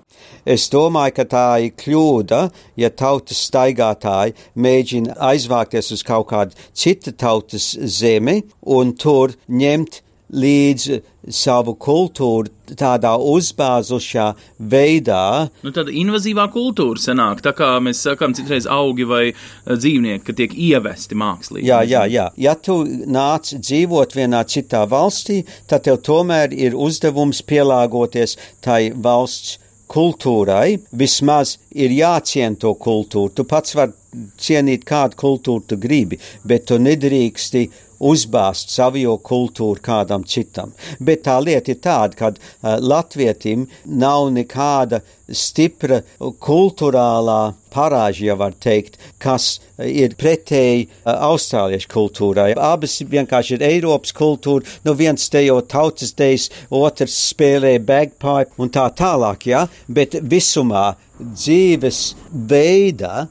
es 0.42 0.66
domāju, 0.72 1.14
ka 1.20 1.24
tā 1.30 1.44
ir 1.62 1.76
kļūda, 1.78 2.40
ja 2.80 2.90
tautas 2.90 3.44
staigātāji 3.46 4.34
mēģina 4.58 5.14
aizvākties 5.30 5.92
uz 5.94 6.02
kaut 6.02 6.30
kādu 6.32 6.58
citu 6.74 7.14
tautas 7.14 7.76
zemi 7.78 8.40
un 8.66 8.94
tur 8.98 9.36
ņemt 9.46 10.02
līdzi 10.30 11.00
savu 11.30 11.74
kultūru 11.78 12.50
tādā 12.78 13.12
uzbāzušā 13.18 14.26
veidā, 14.72 15.50
Nu, 15.66 15.72
tāda 15.74 15.92
invazīvā 15.94 16.46
kultūra 16.54 17.00
sanāk, 17.02 17.42
tā 17.44 17.52
kā 17.56 17.72
mēs 17.82 18.02
sakām 18.06 18.34
citreiz 18.36 18.68
augi 18.70 19.06
vai 19.08 19.22
eh, 19.30 19.34
dzīvnieki, 19.70 20.24
ka 20.26 20.36
tiek 20.38 20.54
ievesti 20.54 21.18
mākslīgi. 21.18 21.66
Jā, 21.68 21.80
jā, 21.86 22.04
jā. 22.10 22.28
Ja 22.40 22.54
tu 22.54 22.80
nāc 22.86 23.52
dzīvot 23.58 24.14
vienā 24.16 24.44
citā 24.48 24.84
valstī, 24.90 25.42
tad 25.70 25.86
tev 25.88 26.00
tomēr 26.06 26.54
ir 26.54 26.78
uzdevums 26.78 27.42
pielāgoties 27.46 28.38
tai 28.64 28.92
valsts 28.94 29.58
kultūrai. 29.90 30.78
Vismaz 30.94 31.56
ir 31.74 31.94
jācien 31.94 32.56
to 32.60 32.74
kultūru. 32.78 33.34
Tu 33.34 33.46
pats 33.48 33.74
vari 33.74 33.96
cienīt 34.40 34.86
kādu 34.88 35.18
kultūru 35.18 35.66
tu 35.70 35.78
gribi, 35.80 36.18
bet 36.46 36.66
tu 36.70 36.78
nedrīksti 36.82 37.66
uzbāzt 38.00 38.72
savu 38.72 39.16
kultūru 39.22 39.80
kādam 39.84 40.24
citam. 40.24 40.74
Bet 40.98 41.24
tā 41.28 41.38
lieta 41.42 41.72
ir 41.72 41.80
tāda, 41.84 42.16
ka 42.16 42.32
uh, 42.32 42.76
latvietim 42.80 43.68
nav 43.84 44.30
nekāda 44.34 45.02
stipra 45.30 46.00
kultūrālā 46.18 47.54
parāža, 47.70 48.24
ja 48.26 48.34
var 48.34 48.56
teikt, 48.58 48.98
kas 49.22 49.60
ir 49.78 50.16
pretēji 50.18 50.88
uh, 50.88 51.14
austrāliešu 51.30 51.90
kultūrai. 51.92 52.50
Abas 52.56 52.98
vienkārši 53.02 53.58
ir 53.58 53.66
Eiropas 53.68 54.14
kultūra, 54.16 54.66
nu 54.84 54.96
viens 54.98 55.28
tejo 55.30 55.60
tautas 55.62 56.16
dejas, 56.18 56.48
otrs 56.70 57.18
spēlē 57.30 57.76
bagpipe 57.84 58.58
un 58.60 58.72
tā 58.72 58.88
tālāk, 58.96 59.50
ja, 59.52 59.66
bet 59.88 60.18
visumā 60.22 60.94
dzīves 61.20 62.00
veida 62.32 63.28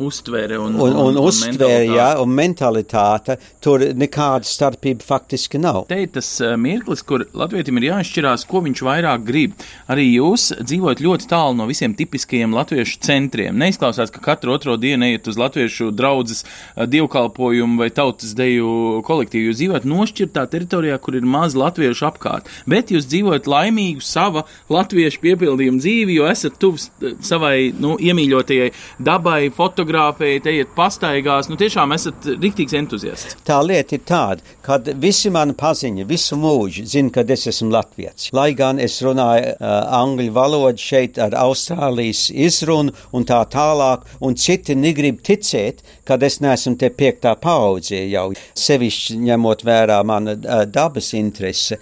uztvere 0.00 0.58
un, 0.58 0.74
un, 0.74 0.94
un, 0.96 1.10
un 1.10 1.18
uztvere, 1.20 1.52
mentalitāte. 1.52 1.96
jā, 1.96 2.08
un 2.22 2.32
mentalitāte, 2.34 3.36
tur 3.62 3.84
nekāda 3.96 4.48
starpība 4.48 5.04
faktiski 5.04 5.60
nav. 5.60 5.84
Te 5.90 5.98
ir 6.04 6.10
tas 6.14 6.28
uh, 6.42 6.54
mirklis, 6.60 7.02
kur 7.06 7.26
latvietim 7.36 7.78
ir 7.80 7.90
jāizšķirās, 7.90 8.46
ko 8.48 8.62
viņš 8.64 8.82
vairāk 8.86 9.26
grib. 9.28 9.56
Arī 9.92 10.06
jūs 10.08 10.50
dzīvojat 10.56 11.02
ļoti 11.04 11.28
tālu 11.30 11.58
no 11.58 11.68
visiem 11.68 11.94
tipiskajiem 11.98 12.56
latviešu 12.56 13.00
centriem. 13.04 13.58
Neizklausās, 13.60 14.12
ka 14.14 14.22
katru 14.24 14.54
otro 14.56 14.78
dienu 14.80 15.08
ejat 15.10 15.28
uz 15.32 15.40
latviešu 15.40 15.90
draudzes 15.96 16.44
uh, 16.46 16.86
dievkalpojumu 16.88 17.84
vai 17.84 17.90
tautas 17.94 18.32
deju 18.38 19.02
kolektīvu. 19.06 19.50
Jūs 19.50 19.60
dzīvojat 19.60 19.88
nošķirtā 19.90 20.46
teritorijā, 20.50 20.96
kur 21.02 21.20
ir 21.20 21.28
maz 21.28 21.58
latviešu 21.58 22.08
apkārt, 22.08 22.48
bet 22.70 22.94
jūs 22.94 23.08
dzīvojat 23.10 23.50
laimīgu 23.50 24.04
sava 24.04 24.46
latviešu 24.72 25.20
piepildījumu 25.26 25.84
dzīvi, 25.84 26.18
jo 26.20 26.30
esat 26.30 26.56
tuvs 26.62 26.88
uh, 26.88 27.14
savai, 27.24 27.70
nu, 27.76 27.98
iemīļotajai 28.00 28.72
dabai, 29.04 29.40
fotogrāfijai 29.54 29.89
fotografējat, 29.90 30.46
ejiet 30.46 30.74
pastaigās, 30.76 31.48
nu 31.50 31.56
tiešām 31.58 31.92
esat 31.94 32.26
riktīgs 32.40 32.74
entuziasts. 32.78 33.36
Tā 33.46 33.60
lieta 33.64 33.96
ir 33.96 34.04
tāda, 34.06 34.42
ka 34.62 34.78
visi 35.00 35.30
mani 35.30 35.54
paziņa, 35.54 36.06
visu 36.06 36.36
mūžu 36.38 36.84
zina, 36.86 37.10
ka 37.10 37.24
es 37.26 37.46
esmu 37.50 37.70
latviečs. 37.74 38.30
Lai 38.32 38.52
gan 38.54 38.78
es 38.78 39.00
runāju 39.02 39.54
uh, 39.56 39.68
angļu 40.00 40.30
valodu 40.32 40.78
šeit 40.78 41.18
ar 41.18 41.34
Austrālijas 41.34 42.30
izrunu 42.30 42.94
un 43.12 43.26
tā 43.26 43.42
tālāk, 43.50 44.06
un 44.20 44.36
citi 44.36 44.76
negrib 44.76 45.22
ticēt, 45.22 45.82
ka 46.04 46.18
es 46.22 46.40
neesmu 46.40 46.76
te 46.78 46.90
piektā 46.90 47.34
paudzē 47.40 48.04
jau, 48.10 48.30
sevišķi 48.54 49.18
ņemot 49.26 49.66
vērā 49.66 50.02
mana 50.06 50.36
uh, 50.36 50.62
dabas 50.70 51.12
interese. 51.18 51.80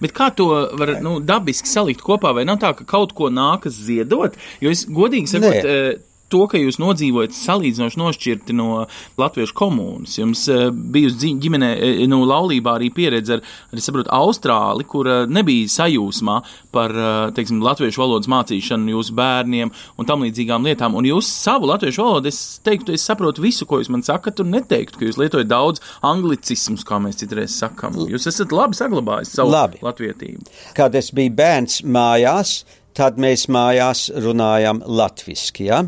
Bet 0.00 0.12
kā 0.12 0.28
to 0.36 0.46
var 0.76 0.98
nu, 1.02 1.16
dabiski 1.24 1.68
salikt 1.68 2.04
kopā, 2.04 2.34
vai 2.36 2.44
nav 2.44 2.60
tā, 2.62 2.74
ka 2.76 2.84
kaut 2.86 3.14
ko 3.16 3.30
nākas 3.32 3.78
ziedot? 3.80 4.36
Jo 4.60 4.70
es 4.74 4.84
godīgi 4.86 5.32
sakot, 5.32 6.06
to, 6.30 6.44
ka 6.50 6.60
jūs 6.60 6.80
nodzīvojat 6.80 7.34
salīdzinoši 7.36 8.00
nošķirti 8.00 8.56
no 8.56 8.84
latviešu 9.20 9.56
komunas. 9.56 10.16
Jums 10.20 10.46
uh, 10.52 10.68
bijusi 10.70 11.34
ģimenē, 11.42 11.70
uh, 11.76 12.02
nu, 12.10 12.22
laulībā 12.28 12.76
arī 12.78 12.90
pieredze 12.94 13.38
ar, 13.38 13.44
arī 13.74 13.84
saprotu, 13.84 14.12
Austrāli, 14.14 14.86
kur 14.88 15.08
uh, 15.10 15.24
nebija 15.30 15.68
sajūsmā 15.70 16.40
par, 16.74 16.94
teiksim, 17.34 17.58
latviešu 17.64 18.00
valodas 18.02 18.30
mācīšanu 18.30 18.92
jūsu 18.94 19.14
bērniem 19.18 19.72
un 19.98 20.08
tam 20.08 20.22
līdzīgām 20.24 20.66
lietām. 20.66 20.94
Un 20.98 21.08
jūs 21.08 21.28
savu 21.30 21.68
latviešu 21.70 22.04
valodu, 22.04 22.30
es 22.30 22.60
teiktu, 22.66 22.94
es 22.94 23.06
saprotu 23.06 23.42
visu, 23.44 23.66
ko 23.68 23.80
jūs 23.80 23.90
man 23.92 24.04
sakat, 24.06 24.42
un 24.42 24.52
neteiktu, 24.54 25.00
ka 25.00 25.08
jūs 25.08 25.18
lietojat 25.20 25.50
daudz 25.50 25.82
anglicismus, 26.06 26.86
kā 26.86 27.00
mēs 27.02 27.20
citreiz 27.22 27.56
sakam. 27.58 27.98
Jūs 28.10 28.28
esat 28.30 28.54
labi 28.54 28.78
saglabājis 28.78 29.34
savu 29.38 29.54
labi. 29.54 29.82
latvietību. 29.84 30.46
Kad 30.78 30.94
es 30.98 31.10
biju 31.16 31.34
bērns 31.40 31.80
mājās, 31.82 32.60
tad 32.96 33.18
mēs 33.20 33.46
mājās 33.52 34.08
runājam 34.20 34.82
latviski. 34.86 35.68
Ja? 35.70 35.82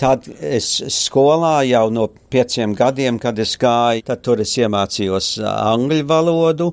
Tad 0.00 0.28
es 0.40 0.70
skolā 0.94 1.60
jau 1.68 1.86
no 1.94 2.08
pieciem 2.32 2.74
gadiem, 2.78 3.20
kad 3.22 3.38
es 3.38 3.56
gāju, 3.60 4.06
tad 4.08 4.24
tur 4.26 4.42
es 4.44 4.56
iemācījos 4.58 5.36
angļu 5.44 6.08
valodu, 6.08 6.72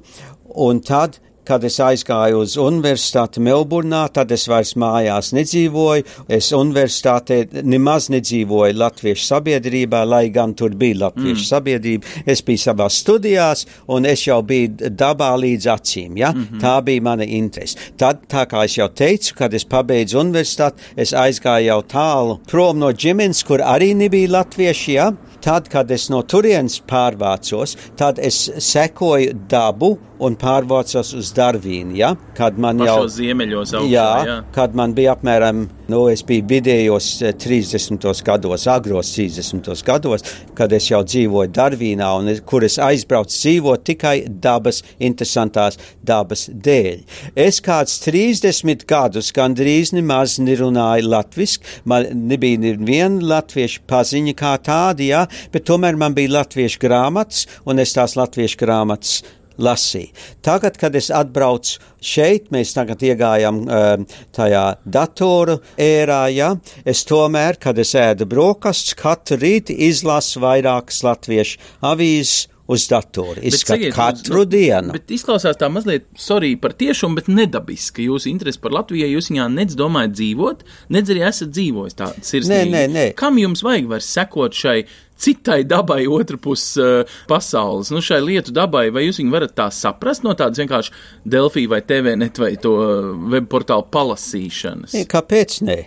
un 0.65 0.81
tad 0.85 1.19
kad 1.45 1.63
es 1.67 1.77
aizgāju 1.83 2.41
uz 2.43 2.55
universitāti 2.61 3.41
Melburnā, 3.43 4.05
tad 4.13 4.31
es 4.35 4.47
vairs 4.49 4.75
mājās 4.79 5.31
nedzīvoju. 5.35 6.05
Es 6.37 6.51
universitātē 6.55 7.63
nemaz 7.63 8.09
nedzīvoju 8.13 8.77
latviešu 8.79 9.27
sabiedrībā, 9.29 10.03
lai 10.07 10.27
gan 10.33 10.55
tur 10.57 10.75
bija 10.77 11.05
latviešu 11.05 11.41
mm. 11.41 11.49
sabiedrība. 11.49 12.15
Es 12.25 12.43
biju 12.45 12.63
savā 12.65 12.89
studijās, 12.91 13.65
un 13.91 14.09
es 14.09 14.25
jau 14.27 14.41
biju 14.45 14.91
dabā 14.95 15.31
līdz 15.41 15.69
acīm. 15.75 16.17
Ja? 16.17 16.31
Mm 16.31 16.47
-hmm. 16.47 16.61
Tā 16.61 16.81
bija 16.81 17.01
mana 17.01 17.23
interese. 17.23 17.77
Tad, 17.97 18.25
tā 18.31 18.45
kā 18.45 18.65
es 18.65 18.77
jau 18.77 18.89
teicu, 18.89 19.35
kad 19.35 19.53
es 19.53 19.65
pabeidzu 19.65 20.19
universitāti, 20.19 20.81
es 20.95 21.13
aizgāju 21.13 21.65
jau 21.65 21.81
tālu 21.81 22.39
prom 22.47 22.79
no 22.79 22.91
ģimenes, 22.91 23.43
kur 23.45 23.59
arī 23.59 23.95
nebija 23.95 24.31
latvieši. 24.31 24.91
Ja? 24.93 25.11
Tad, 25.45 25.69
kad 25.69 25.91
es 25.93 26.07
no 26.09 26.23
turienes 26.25 26.79
pārvācos, 26.89 27.75
tad 27.99 28.17
es 28.17 28.47
sekoju 28.65 29.35
dabu 29.49 29.91
un 30.23 30.35
pārvācos 30.39 31.11
uz 31.17 31.31
Darvīnu. 31.35 31.95
Ja? 31.99 32.13
Kad 32.37 32.59
man 32.61 32.79
jau 32.83 33.03
ziemeļos 33.11 33.75
augšā, 33.79 33.91
jā, 33.91 34.09
jā. 34.29 34.37
kad 34.55 34.75
man 34.77 34.95
bija 34.95 35.15
apmēram, 35.15 35.65
nu, 35.91 35.99
es 36.11 36.23
biju 36.25 36.45
vidējos 36.49 37.09
eh, 37.23 37.35
30. 37.39 38.07
gados, 38.25 38.65
agros 38.71 39.11
30. 39.15 39.69
gados, 39.85 40.25
kad 40.57 40.73
es 40.75 40.89
jau 40.89 41.01
dzīvoju 41.05 41.51
Darvīnā 41.55 42.09
un 42.19 42.31
kur 42.47 42.65
es 42.67 42.79
aizbraucu 42.81 43.35
dzīvot 43.35 43.85
tikai 43.91 44.15
dabas, 44.27 44.81
interesantās 44.97 45.79
dabas 46.05 46.47
dēļ. 46.49 47.03
Es 47.45 47.61
kāds 47.63 47.99
30 48.05 48.87
gadus 48.89 49.31
gandrīz 49.35 49.93
nemaz 49.95 50.39
nerunāju 50.43 51.09
latviski, 51.11 51.79
man 51.85 52.07
nebija 52.29 52.61
neviena 52.61 53.21
latviešu 53.35 53.83
paziņa 53.89 54.35
kā 54.39 54.55
tāda, 54.65 55.05
jā, 55.05 55.23
bet 55.53 55.67
tomēr 55.69 55.97
man 55.99 56.15
bija 56.17 56.37
latviešu 56.39 56.81
grāmatas, 56.83 57.45
un 57.65 57.81
es 57.83 57.95
tās 57.95 58.17
latviešu 58.19 58.61
grāmatas 58.61 59.19
lasīju. 59.57 60.11
Tagad, 60.43 60.77
kad 60.79 60.95
es 60.95 61.09
atbraucu 61.13 61.79
šeit, 62.03 62.49
mēs 62.53 62.73
tagad 62.75 63.03
iegājām 63.05 63.61
um, 63.63 64.07
tajā 64.35 64.65
datoru 64.83 65.59
ērā, 65.81 66.25
ja, 66.35 66.51
es 66.85 67.05
tomēr, 67.07 67.59
kad 67.61 67.79
es 67.81 67.95
ēdu 67.99 68.27
brokastus, 68.29 68.97
katru 68.99 69.39
rītu 69.41 69.75
izlasu 69.87 70.43
vairākas 70.43 71.03
latviešu 71.07 71.63
avīzes 71.85 72.49
uz 72.67 72.87
datoru. 72.89 73.41
Izskat 73.45 73.77
sakiet, 73.77 73.93
katru 73.93 74.41
nu, 74.41 74.45
dienu. 74.49 74.93
Bet 74.95 75.11
izklausās 75.13 75.57
tā 75.61 75.69
mazliet, 75.69 76.07
sorry 76.17 76.55
par 76.57 76.73
tiešumu, 76.77 77.19
bet 77.19 77.29
nedabiski. 77.29 78.07
Jūsu 78.09 78.31
interesi 78.31 78.61
par 78.61 78.73
Latviju, 78.73 79.05
jūs 79.13 79.29
viņā 79.29 79.45
nedz 79.53 79.77
domājat 79.77 80.15
dzīvot, 80.17 80.65
nedz 80.95 81.13
arī 81.13 81.25
esat 81.29 81.53
dzīvojis 81.53 81.99
tā 81.99 82.09
sirsnīgi. 82.17 82.71
Nē, 82.73 82.73
nē, 82.73 82.85
nē. 82.95 83.05
Kam 83.19 83.37
jums 83.41 83.61
vajag 83.65 83.91
vairs 83.93 84.09
sekot 84.17 84.57
šai 84.57 84.79
citai 85.17 85.63
dabai 85.67 86.03
otrpus 86.11 86.67
uh, 86.81 87.17
pasaules, 87.29 87.91
nu 87.93 88.03
šai 88.03 88.21
lietu 88.25 88.53
dabai, 88.55 88.87
vai 88.93 89.07
jūs 89.07 89.21
viņu 89.21 89.33
varat 89.33 89.55
tā 89.57 89.69
saprast 89.73 90.25
no 90.25 90.35
tādas 90.37 90.61
vienkārši 90.61 90.95
Delfī 91.35 91.65
vai 91.71 91.81
TVNet 91.85 92.39
vai 92.41 92.53
to 92.61 92.77
uh, 92.77 93.11
web 93.31 93.49
portālu 93.51 93.87
palasīšanas? 93.93 94.97
Kāpēc 95.11 95.61
ne? 95.65 95.81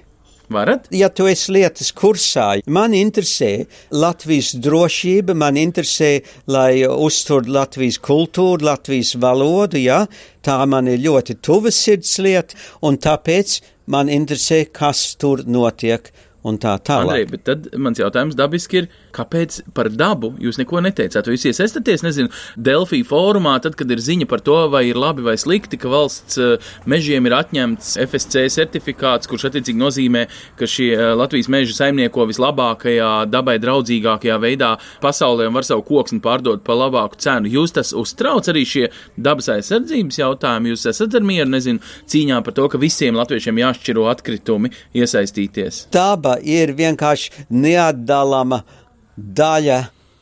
Varat? 0.49 0.87
Ja 0.97 1.11
tu 1.13 1.27
esi 1.29 1.53
lietas 1.53 1.91
kursā, 1.93 2.47
man 2.73 2.95
interesē 2.97 3.67
Latvijas 3.93 4.55
drošība, 4.57 5.35
man 5.37 5.59
interesē, 5.61 6.23
lai 6.49 6.87
uztur 6.89 7.45
Latvijas 7.53 7.99
kultūru, 8.01 8.65
Latvijas 8.65 9.13
valodu, 9.21 9.77
ja? 9.83 10.07
tā 10.41 10.57
man 10.65 10.89
ir 10.89 11.03
ļoti 11.05 11.37
tuva 11.45 11.73
sirds 11.75 12.15
lieta, 12.25 12.57
un 12.81 12.97
tāpēc 12.97 13.59
man 13.93 14.09
interesē, 14.09 14.63
kas 14.73 15.19
tur 15.21 15.45
notiek 15.45 16.09
un 16.49 16.57
tā 16.57 16.79
Andrej, 16.79 17.27
tālāk. 17.27 17.31
bet 17.35 17.45
tad 17.45 17.69
mans 17.77 18.01
jautājums 18.01 18.39
dabiski 18.39 18.83
ir, 18.83 18.89
kāpēc 19.19 19.61
par 19.77 19.91
dabu 19.93 20.33
jūs 20.43 20.61
neko 20.61 20.83
neteicāt? 20.85 21.29
Jūs 21.29 21.49
iesaistāties, 21.51 22.05
nezinu, 22.07 22.33
Delfī 22.57 23.03
fórumā, 23.07 23.57
tad, 23.63 23.77
kad 23.79 23.91
ir 23.91 24.03
ziņa 24.03 24.29
par 24.31 24.43
to, 24.45 24.59
vai 24.73 24.87
ir 24.89 24.99
labi 24.99 25.25
vai 25.27 25.37
slikti, 25.41 25.79
ka 25.81 25.91
valsts 25.93 26.39
eh, 26.43 26.71
mežiem 26.89 27.27
ir 27.29 27.37
atņemts 27.39 27.97
FSC 28.05 28.47
certifikāts, 28.55 29.31
kurš 29.31 29.49
attiecīgi 29.51 29.81
nozīmē, 29.81 30.25
ka 30.59 30.69
šie 30.71 30.91
eh, 30.95 31.13
Latvijas 31.19 31.51
meži 31.53 31.77
saimnieko 31.77 32.27
vislabākajā, 32.31 33.13
dabai 33.31 33.59
draudzīgākajā 33.63 34.39
veidā 34.43 34.75
pasaulē 35.03 35.49
un 35.49 35.59
var 35.59 35.67
savu 35.67 35.85
koksni 35.89 36.23
pārdot 36.25 36.65
pa 36.67 36.77
labāku 36.79 37.21
cenu. 37.23 37.51
Jūs 37.59 37.77
tas 37.79 37.95
uztrauc 37.97 38.49
arī 38.51 38.65
šie 38.69 38.87
dabas 39.17 39.51
aizsardzības 39.55 40.21
jautājumi, 40.23 40.75
jūs 40.75 40.89
esat 40.93 41.19
ar 41.19 41.27
mieru, 41.27 41.51
nezinu, 41.55 41.83
cīņā 42.09 42.43
par 42.47 42.57
to, 42.57 42.69
ka 42.71 42.81
visiem 42.81 43.19
latviešiem 43.19 43.63
jāšķiro 43.63 44.09
atkritumi 44.13 44.73
iesaistīties. 44.97 45.87
Daba 45.95 46.39
ir 46.43 46.75
vienkārši 46.79 47.49
neatdalama 47.51 48.63
daļa 49.19 49.79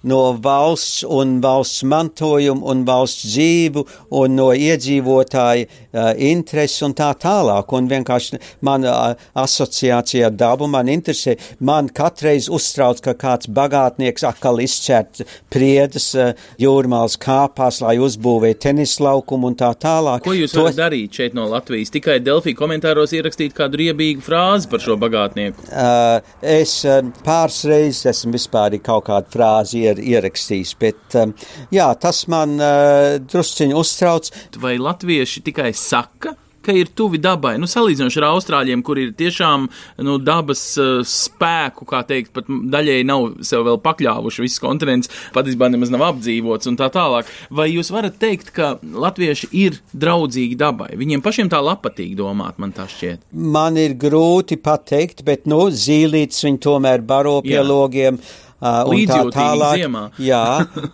no 0.07 0.21
valsts 0.43 1.05
un 1.09 1.41
valsts 1.43 1.83
mantojumu 1.89 2.67
un 2.71 2.85
valsts 2.87 3.27
dzīvu 3.33 3.85
un 4.21 4.37
no 4.39 4.49
iedzīvotāju 4.55 5.67
uh, 5.67 6.13
intereses 6.17 6.85
un 6.87 6.95
tā 6.97 7.11
tālāk. 7.21 7.75
Un 7.77 7.91
vienkārši 7.91 8.41
man 8.67 8.87
uh, 8.87 9.15
asociācija 9.39 10.31
ar 10.31 10.37
dabu 10.37 10.69
man 10.71 10.91
interesē. 10.93 11.37
Man 11.59 11.91
katreiz 11.95 12.49
uztrauc, 12.53 13.03
ka 13.05 13.17
kāds 13.19 13.51
bagātnieks 13.51 14.27
atkal 14.29 14.63
izcērt 14.63 15.25
priedas 15.53 16.13
uh, 16.15 16.33
jūrmāls 16.63 17.19
kāpās, 17.23 17.83
lai 17.85 17.97
uzbūvē 18.03 18.55
tenis 18.63 18.99
laukumu 19.03 19.51
un 19.51 19.59
tā 19.59 19.73
tālāk. 19.83 20.25
Ko 20.27 20.37
jūs 20.37 20.55
varat 20.57 20.79
darīt 20.79 21.21
šeit 21.21 21.37
no 21.37 21.49
Latvijas? 21.51 21.93
Tikai 21.95 22.19
Delfī 22.25 22.55
komentāros 22.59 23.15
ierakstīt 23.17 23.57
kādu 23.57 23.83
riebīgu 23.83 24.25
frāzi 24.25 24.71
par 24.71 24.85
šo 24.85 24.99
bagātnieku. 25.01 25.67
Uh, 25.71 26.21
es 26.47 26.79
uh, 26.87 27.03
pāris 27.27 27.63
reizes 27.69 28.07
esmu 28.13 28.37
vispār 28.37 28.79
kaut 28.85 29.09
kādu 29.11 29.33
frāzi 29.35 29.83
ier, 30.01 30.27
ierakstījis, 30.27 30.75
bet 30.81 31.19
um, 31.21 31.35
jā, 31.75 31.91
tas 32.01 32.25
man 32.33 32.57
uh, 32.59 33.17
drusciņi 33.23 33.77
uztrauc. 33.77 34.33
Vai 34.63 34.77
latvieši 34.81 35.45
tikai 35.47 35.73
saka? 35.77 36.37
ka 36.67 36.75
ir 36.75 36.91
tuvi 36.99 37.21
dabai. 37.23 37.55
Nu, 37.63 37.69
salīdzinoši 37.71 38.19
ar 38.19 38.29
austrāļiem, 38.33 38.83
kur 38.87 38.99
ir 38.99 39.13
tiešām 39.15 39.69
nu, 40.03 40.17
dabas 40.19 40.63
uh, 40.83 40.99
spēku, 41.07 41.87
kā 41.87 42.01
teikt, 42.09 42.33
pat 42.35 42.49
daļēji 42.51 43.07
nav 43.07 43.29
sev 43.47 43.63
vēl 43.69 43.79
pakļāvuši. 43.85 44.43
Viss 44.43 44.63
kontinents 44.63 45.13
patiesībā 45.37 45.69
nemaz 45.71 45.93
nav 45.95 46.03
apdzīvots 46.09 46.71
un 46.71 46.79
tā 46.81 46.91
tālāk. 46.91 47.31
Vai 47.55 47.69
jūs 47.71 47.93
varat 47.95 48.19
teikt, 48.19 48.51
ka 48.57 48.73
latvieši 48.83 49.51
ir 49.55 49.79
draudzīgi 49.95 50.59
dabai? 50.59 50.91
Viņiem 50.99 51.23
pašiem 51.23 51.53
tā 51.53 51.63
patīk 51.63 52.17
domāt, 52.19 52.59
man 52.59 52.75
tā 52.75 52.89
šķiet. 52.91 53.29
Man 53.31 53.79
ir 53.79 53.95
grūti 53.95 54.59
pateikt, 54.59 55.23
bet, 55.27 55.47
nu, 55.47 55.69
zīlītes 55.71 56.43
viņi 56.49 56.63
tomēr 56.67 57.07
baro 57.07 57.39
pie 57.47 57.61
Jā. 57.61 57.67
logiem. 57.67 58.19
Uh, 58.19 58.46
un 58.61 59.03
tā 59.11 59.23
tālāk, 59.35 59.83
ziemā. 59.83 60.05
jā, 60.31 60.45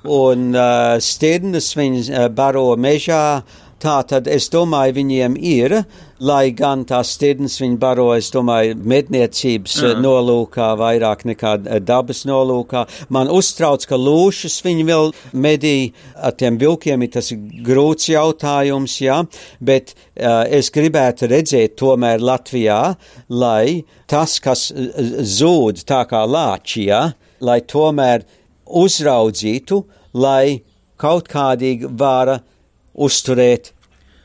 un 0.04 0.48
uh, 0.54 0.96
stirnas 1.02 1.72
viņi 1.78 2.06
uh, 2.10 2.28
baro 2.32 2.72
mežā, 2.76 3.42
Tā 3.82 3.96
tad 4.06 4.28
es 4.30 4.44
domāju, 4.52 4.94
viņiem 5.00 5.32
ir, 5.42 5.72
lai 6.22 6.52
gan 6.54 6.84
tās 6.86 7.16
stirnas 7.16 7.56
viņi 7.58 7.80
baro, 7.82 8.12
es 8.14 8.28
domāju, 8.30 8.76
medniecības 8.78 9.74
uh 9.80 9.88
-huh. 9.88 10.02
nolūkā 10.04 10.68
vairāk 10.78 11.24
nekā 11.26 11.56
dabas 11.82 12.22
nolūkā. 12.28 12.84
Man 13.08 13.26
uztrauc, 13.26 13.86
ka 13.86 13.96
lūšas 13.98 14.62
viņi 14.62 14.84
vēl 14.86 15.10
medī 15.34 15.92
ar 16.14 16.30
tiem 16.30 16.58
vilkiem, 16.58 17.02
ir 17.02 17.10
tas 17.10 17.32
grūts 17.68 18.06
jautājums, 18.08 19.00
jā, 19.00 19.26
bet 19.60 19.94
uh, 19.94 20.46
es 20.46 20.70
gribētu 20.70 21.26
redzēt 21.26 21.74
tomēr 21.74 22.20
Latvijā, 22.20 22.94
lai 23.28 23.84
tas, 24.06 24.38
kas 24.38 24.72
zūd 25.38 25.82
tā 25.84 26.06
kā 26.06 26.22
lāčijā, 26.22 27.12
lai 27.42 27.60
tomēr 27.68 28.24
uzraudzītu, 28.66 29.82
lai 30.14 30.62
kaut 31.00 31.28
kādīgi 31.30 31.90
vara 31.98 32.38
uzturēt 32.94 33.72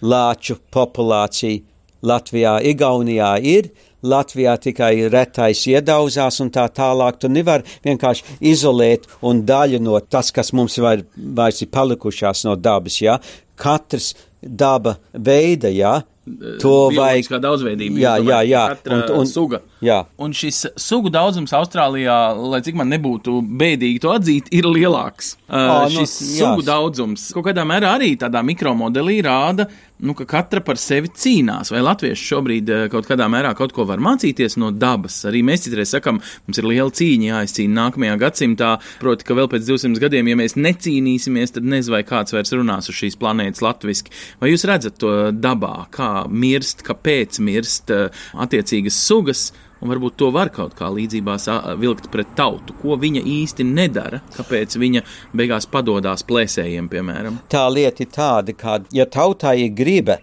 lāču 0.02 0.58
populāciju 0.74 1.64
Latvijā, 2.08 2.60
Igaunijā 2.62 3.32
ir. 3.42 3.72
Latvijā 4.08 4.54
tikai 4.62 5.08
retais 5.10 5.64
iedauzās 5.68 6.38
un 6.44 6.52
tā 6.54 6.68
tālāk. 6.70 7.18
Tu 7.18 7.32
nevar 7.34 7.64
vienkārši 7.84 8.38
izolēt 8.46 9.08
un 9.26 9.42
daļu 9.48 9.82
no 9.82 9.98
tas, 10.00 10.30
kas 10.32 10.54
mums 10.54 10.78
var, 10.84 11.02
vairs 11.18 11.64
ir 11.66 11.72
palikušās 11.74 12.46
no 12.46 12.54
dabas, 12.56 13.02
jā. 13.02 13.18
Ja? 13.18 13.44
Katrs 13.58 14.14
daba 14.42 15.00
veida, 15.12 15.72
jā, 15.74 15.98
ja? 15.98 16.17
To 16.62 16.74
vajag. 16.94 17.30
Kā 17.32 17.40
daudzveidība. 17.42 18.00
Jā, 18.02 18.14
jā, 18.24 18.40
jā. 18.48 18.64
Un, 18.92 19.04
un, 19.22 19.28
suga. 19.30 19.62
Jā. 19.84 20.02
Un 20.22 20.34
šis 20.36 20.64
sugu 20.80 21.12
daudzums 21.14 21.54
Austrālijā, 21.56 22.18
lai 22.52 22.62
cik 22.66 22.78
man 22.80 22.92
nebūtu 22.92 23.40
bēdīgi 23.60 24.02
to 24.04 24.14
atzīt, 24.16 24.52
ir 24.56 24.68
lielāks. 24.68 25.36
Uh, 25.48 25.58
o, 25.58 25.78
šis 25.94 26.16
nu, 26.20 26.32
sugu 26.34 26.66
jā. 26.66 26.68
daudzums 26.72 27.30
kaut 27.36 27.48
kādā 27.50 27.64
mērā 27.68 27.94
arī 27.98 28.14
tādā 28.20 28.44
mikromodelī 28.46 29.20
rāda, 29.26 29.68
nu, 30.00 30.14
ka 30.18 30.26
katra 30.30 30.62
par 30.66 30.80
sevi 30.82 31.10
cīnās. 31.10 31.72
Vai 31.74 31.82
latvieši 31.86 32.30
šobrīd 32.32 32.72
kaut 32.94 33.08
kādā 33.10 33.28
mērā 33.32 33.54
kaut 33.58 33.74
ko 33.76 33.86
var 33.90 34.02
mācīties 34.04 34.58
no 34.62 34.72
dabas? 34.76 35.20
Arī 35.30 35.44
mēs 35.46 35.66
citreiz 35.66 35.94
sakam, 35.94 36.22
mums 36.48 36.62
ir 36.62 36.68
liela 36.70 36.94
cīņa 36.94 37.30
jāizcīna 37.32 37.78
nākamajā 37.82 38.18
gadsimtā. 38.22 38.72
Proti, 39.02 39.28
ka 39.28 39.38
vēl 39.38 39.50
pēc 39.52 39.68
200 39.70 40.04
gadiem, 40.04 40.32
ja 40.32 40.40
mēs 40.40 40.58
necīnīsimies, 40.60 41.56
tad 41.58 41.68
nezinu, 41.68 41.98
vai 41.98 42.04
kāds 42.08 42.36
vairs 42.36 42.54
runās 42.56 42.92
uz 42.92 43.00
šīs 43.00 43.18
planētas 43.22 43.64
latviski. 43.66 44.14
Vai 44.42 44.54
jūs 44.54 44.68
redzat 44.70 45.00
to 45.02 45.14
dabā, 45.36 45.76
kā 45.94 46.12
mirst, 46.30 46.86
kāpēc 46.88 47.42
mirst 47.44 47.94
attiecīgas 47.94 49.06
sugas? 49.08 49.50
Un 49.82 49.92
varbūt 49.92 50.18
to 50.18 50.32
var 50.34 50.50
kaut 50.54 50.74
kā 50.78 50.90
līdzībā 50.90 51.38
vilkt 51.78 52.10
pret 52.14 52.34
tautu. 52.38 52.74
Ko 52.82 52.98
viņa 52.98 53.22
īsti 53.22 53.66
nedara, 53.68 54.22
kāpēc 54.36 54.78
viņa 54.82 55.04
beigās 55.38 55.70
padodas 55.70 56.26
plēsējiem, 56.28 56.90
piemēram? 56.90 57.40
Tā 57.52 57.68
lieta 57.70 58.04
ir 58.04 58.12
tāda, 58.14 58.58
ka, 58.58 58.80
ja 58.96 59.06
tautai 59.06 59.60
ir 59.68 59.76
griba 59.78 60.18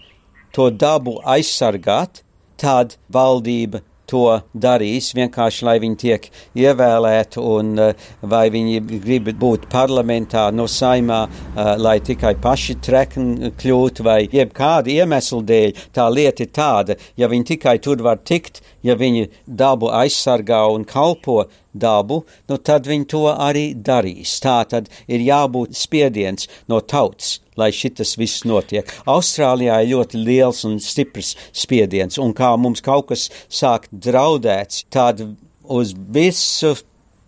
to 0.54 0.70
dabu 0.70 1.20
aizsargāt, 1.22 2.24
tad 2.60 2.98
valdība 3.12 3.82
to 4.10 4.40
darīs, 4.54 5.12
vienkārši 5.16 5.66
lai 5.66 5.76
viņi 5.82 5.98
tiek 6.00 6.28
ievēlēti 6.58 7.40
un 7.40 7.72
uh, 7.80 8.06
vai 8.22 8.46
viņi 8.54 8.82
grib 9.04 9.30
būt 9.40 9.68
parlamentā, 9.72 10.46
no 10.52 10.68
saimā, 10.70 11.24
uh, 11.28 11.74
lai 11.80 11.98
tikai 12.04 12.34
paši 12.42 12.78
trekni 12.84 13.52
kļūtu 13.60 14.06
vai 14.06 14.20
jebkāda 14.32 14.92
iemesla 14.94 15.42
dēļ. 15.50 15.84
Tā 15.94 16.08
lieta 16.12 16.44
ir 16.44 16.52
tāda, 16.54 16.98
ja 17.20 17.30
viņi 17.30 17.50
tikai 17.54 17.78
tur 17.82 18.02
var 18.04 18.20
tikt, 18.22 18.62
ja 18.84 18.96
viņi 18.98 19.28
dabu 19.46 19.92
aizsargā 19.94 20.64
un 20.74 20.84
kalpo 20.88 21.44
dabu, 21.74 22.22
nu 22.48 22.58
tad 22.58 22.88
viņi 22.88 23.08
to 23.10 23.24
arī 23.32 23.66
darīs. 23.74 24.38
Tā 24.42 24.62
tad 24.70 24.90
ir 25.06 25.24
jābūt 25.24 25.76
spiediens 25.76 26.48
no 26.70 26.80
tautas 26.80 27.40
lai 27.56 27.70
šitas 27.70 28.16
viss 28.18 28.44
notiek. 28.46 28.88
Austrālijā 29.06 29.76
ir 29.82 29.92
ļoti 29.92 30.20
liels 30.26 30.64
un 30.66 30.80
stiprs 30.82 31.34
spiediens, 31.54 32.18
un 32.18 32.34
kā 32.36 32.54
mums 32.58 32.82
kaut 32.84 33.12
kas 33.12 33.28
sāk 33.46 33.86
draudēts, 33.92 34.84
tad 34.90 35.22
uz 35.62 35.94
visu 35.94 36.74